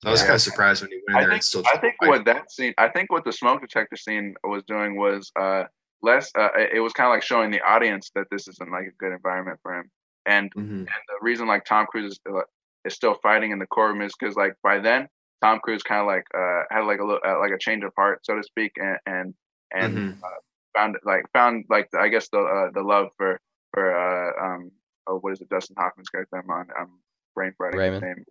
[0.03, 1.63] So I was kind of surprised when he went in there think, and still.
[1.73, 5.31] I think what that scene, I think what the smoke detector scene was doing was
[5.39, 5.65] uh
[6.03, 6.31] less.
[6.37, 9.13] Uh, it was kind of like showing the audience that this isn't like a good
[9.13, 9.91] environment for him,
[10.27, 10.79] and mm-hmm.
[10.79, 12.41] and the reason like Tom Cruise is, uh,
[12.85, 15.09] is still fighting in the courtroom is because like by then
[15.43, 17.93] Tom Cruise kind of like uh, had like a little uh, like a change of
[17.97, 19.35] heart, so to speak, and and,
[19.73, 20.25] and mm-hmm.
[20.25, 20.29] uh,
[20.77, 23.41] found like found like the, I guess the uh, the love for
[23.73, 24.71] for uh, um
[25.07, 26.37] oh, what is it Dustin Hoffman's character?
[26.37, 26.89] I'm on I'm
[27.35, 28.03] brain Raymond.
[28.03, 28.25] name.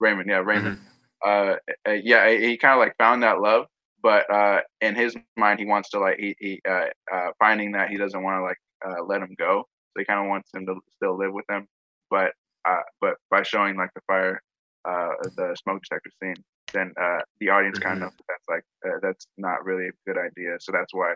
[0.00, 0.78] Raymond, yeah, Raymond.
[0.78, 0.88] Mm-hmm.
[1.86, 3.66] Uh, yeah, he kind of like found that love,
[4.04, 7.88] but uh, in his mind, he wants to like he, he uh, uh, finding that
[7.88, 10.66] he doesn't want to like uh, let him go, so he kind of wants him
[10.66, 11.66] to still live with him,
[12.10, 12.32] but
[12.68, 14.42] uh, but by showing like the fire,
[14.84, 16.36] uh, the smoke detector scene,
[16.74, 17.88] then uh, the audience mm-hmm.
[17.88, 20.58] kind of knows that's like uh, that's not really a good idea.
[20.60, 21.14] So that's why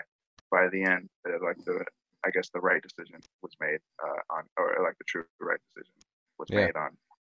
[0.51, 1.85] by the end, uh, like the
[2.25, 5.93] I guess the right decision was made uh, on, or like the true right decision
[6.39, 6.65] was yeah.
[6.65, 6.97] made on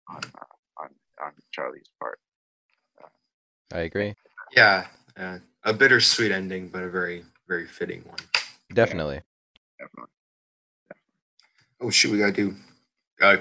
[0.10, 0.90] on uh, on
[1.26, 2.20] on Charlie's part.
[3.04, 3.08] Uh,
[3.74, 4.14] I agree.
[4.56, 4.88] Yeah,
[5.64, 8.20] a bittersweet ending, but a very very fitting one.
[8.74, 9.16] Definitely.
[9.16, 10.12] Yeah, definitely.
[11.82, 12.56] Oh shoot, we gotta do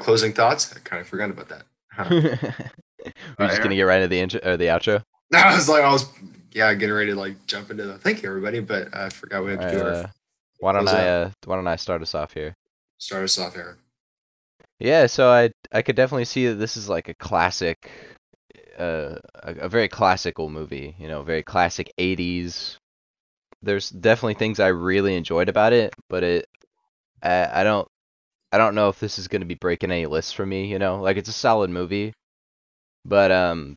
[0.01, 0.74] closing thoughts.
[0.74, 1.62] I kind of forgot about that.
[1.91, 3.12] Huh.
[3.39, 5.03] We're just gonna get right into the intro or the outro.
[5.31, 6.07] No, I was like, I was
[6.53, 9.53] yeah, getting ready to like jump into the thank you everybody, but I forgot we
[9.53, 10.14] had to do uh, our.
[10.61, 12.57] Why don't I uh, why don't I start us off here?
[12.99, 13.79] Start us off here.
[14.81, 18.18] Yeah, so I I could definitely see that this is like a classic uh,
[18.79, 20.95] a, a very classical movie.
[20.99, 22.79] You know, very classic '80s.
[23.62, 26.47] There's definitely things I really enjoyed about it, but it
[27.22, 27.89] I, I don't
[28.53, 30.66] I don't know if this is going to be breaking any lists for me.
[30.66, 32.14] You know, like it's a solid movie,
[33.05, 33.76] but um,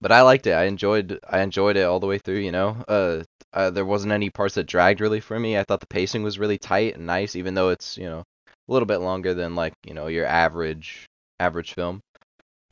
[0.00, 0.52] but I liked it.
[0.52, 2.38] I enjoyed I enjoyed it all the way through.
[2.38, 5.58] You know, uh, uh, there wasn't any parts that dragged really for me.
[5.58, 8.72] I thought the pacing was really tight and nice, even though it's you know a
[8.72, 11.06] little bit longer than like you know your average
[11.40, 12.00] average film.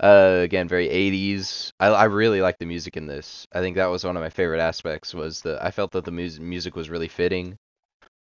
[0.03, 1.72] Uh, again, very 80s.
[1.80, 3.47] I, I really like the music in this.
[3.53, 5.14] I think that was one of my favorite aspects.
[5.14, 7.57] Was that I felt that the music music was really fitting.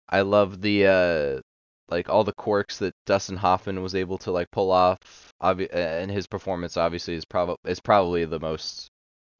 [0.09, 1.42] I love the uh
[1.90, 4.98] like all the quirks that Dustin Hoffman was able to like pull off.
[5.42, 8.90] Obvi- and his performance obviously is probably is probably the most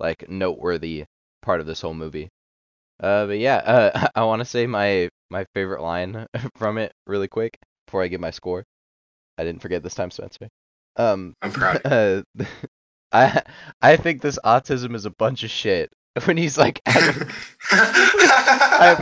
[0.01, 1.05] like noteworthy
[1.43, 2.29] part of this whole movie.
[3.01, 7.29] Uh, but yeah, uh, I want to say my my favorite line from it really
[7.29, 8.65] quick before I give my score.
[9.39, 10.49] I didn't forget this time, Spencer.
[10.99, 11.81] Um, I'm proud.
[11.85, 12.23] Uh,
[13.13, 13.43] I
[13.81, 15.91] I think this autism is a bunch of shit.
[16.25, 17.13] When he's like, I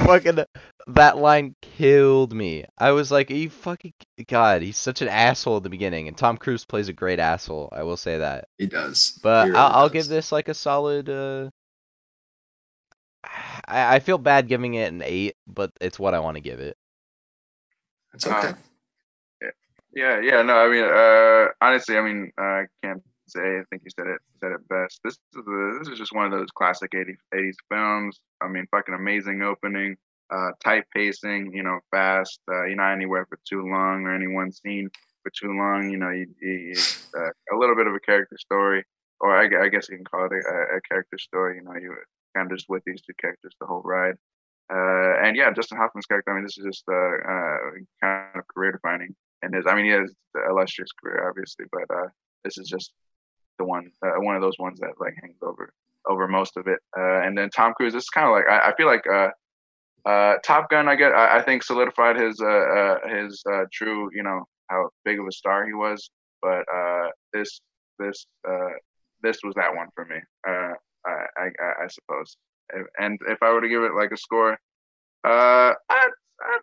[0.05, 0.45] fucking
[0.89, 2.65] that line killed me.
[2.79, 3.93] I was like, you fucking
[4.29, 7.71] god, he's such an asshole at the beginning, and Tom Cruise plays a great asshole.
[7.73, 8.47] I will say that.
[8.59, 9.19] He does.
[9.23, 9.89] But He really I'll, I'll does.
[9.89, 11.09] give this like a solid.
[11.09, 11.49] Uh,
[13.67, 16.61] I I feel bad giving it an eight, but it's what I want to give
[16.61, 16.77] it.
[18.15, 18.49] It's okay.
[18.49, 18.53] Uh,
[19.97, 23.41] Yeah, yeah, no, I mean, uh, honestly, I mean, I can't say.
[23.41, 25.01] I think you said it said it best.
[25.03, 28.21] This is the, this is just one of those classic 80s, 80s films.
[28.43, 29.97] I mean, fucking amazing opening,
[30.31, 32.41] uh, tight pacing, you know, fast.
[32.47, 34.91] Uh, you're not anywhere for too long or any one scene
[35.23, 35.89] for too long.
[35.91, 36.75] You know, you, you,
[37.17, 38.85] uh, a little bit of a character story,
[39.21, 41.57] or I, I guess you can call it a, a character story.
[41.57, 41.97] You know, you
[42.37, 44.17] kind of just with these two characters the whole ride.
[44.71, 46.33] Uh, and yeah, Dustin Hoffman's character.
[46.33, 47.57] I mean, this is just uh, uh,
[48.03, 49.17] kind of career defining
[49.47, 49.65] and his.
[49.67, 52.09] I mean, he has an illustrious career, obviously, but uh,
[52.45, 52.93] this is just
[53.59, 55.73] the one, uh, one of those ones that like hangs over
[56.07, 56.79] over most of it.
[56.97, 59.31] Uh, and then Tom Cruise, this is kind of like I, I feel like uh,
[60.09, 60.89] uh, Top Gun.
[60.89, 63.43] I get, I, I think solidified his uh, his
[63.73, 66.11] true, you know, how big of a star he was.
[66.43, 66.65] But
[67.33, 67.61] this
[67.99, 68.27] this
[69.23, 70.17] this was that one for me.
[70.47, 70.73] I,
[71.07, 71.49] I
[71.85, 72.37] I suppose.
[72.99, 74.59] And if I were to give it like a score,
[75.25, 76.09] uh, I,
[76.41, 76.59] I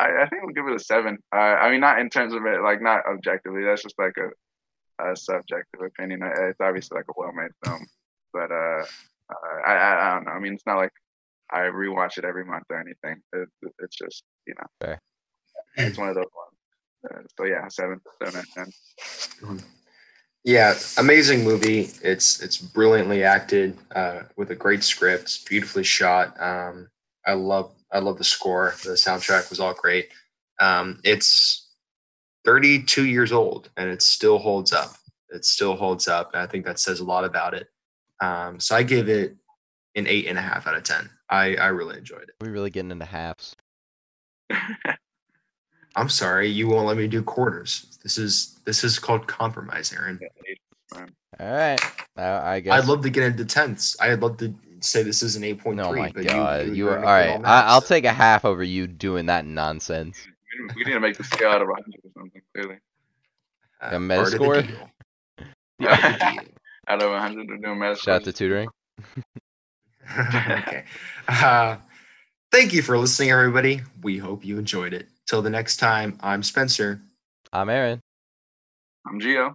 [0.00, 1.18] I, I think we'll give it a seven.
[1.34, 3.64] Uh, I mean, not in terms of it, like not objectively.
[3.64, 6.20] That's just like a, a subjective opinion.
[6.22, 7.86] It's obviously like a well-made film,
[8.32, 8.84] but uh,
[9.30, 10.32] uh, I, I I don't know.
[10.32, 10.92] I mean, it's not like
[11.50, 13.22] I rewatch it every month or anything.
[13.34, 13.48] It,
[13.78, 15.00] it's just you know, Fair.
[15.76, 17.14] it's one of those ones.
[17.14, 19.62] Uh, so yeah, seven, seven out of ten.
[20.44, 21.90] Yeah, amazing movie.
[22.02, 26.40] It's it's brilliantly acted uh, with a great script, beautifully shot.
[26.40, 26.88] Um,
[27.26, 28.74] I love I love the score.
[28.84, 30.08] The soundtrack was all great.
[30.60, 31.68] Um, it's
[32.44, 34.90] 32 years old and it still holds up.
[35.30, 36.32] It still holds up.
[36.34, 37.68] And I think that says a lot about it.
[38.20, 39.36] Um, so I give it
[39.96, 41.10] an eight and a half out of ten.
[41.28, 42.34] I I really enjoyed it.
[42.40, 43.56] We're really getting into halves.
[45.96, 47.98] I'm sorry, you won't let me do quarters.
[48.02, 50.20] This is this is called compromise, Aaron.
[50.94, 51.02] All
[51.46, 51.80] right.
[52.16, 52.72] I, I guess.
[52.72, 53.96] I'd love to get into tenths.
[54.00, 54.54] I'd love to
[54.84, 55.86] say this is an eight point three.
[55.88, 57.40] Oh my but god, you, you, you're are all gonna get right.
[57.42, 57.66] maths.
[57.68, 60.18] I, I'll take a half over you doing that nonsense.
[60.76, 62.42] we need to make the scale out of 100 or something.
[62.54, 62.78] Clearly,
[63.82, 64.62] Uh, a meta part of the score?
[64.62, 64.90] deal.
[65.80, 66.44] Part of the deal.
[66.88, 68.00] out of 100, we're doing math.
[68.00, 68.68] Shout out to tutoring.
[70.18, 70.84] okay.
[71.28, 71.76] Uh,
[72.50, 73.82] thank you for listening, everybody.
[74.02, 75.08] We hope you enjoyed it.
[75.26, 77.00] Till the next time, I'm Spencer,
[77.52, 78.00] I'm Aaron.
[79.06, 79.54] I'm Gio.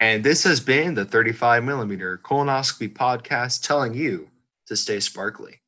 [0.00, 4.30] And this has been the 35 millimeter colonoscopy podcast telling you
[4.66, 5.59] to stay sparkly.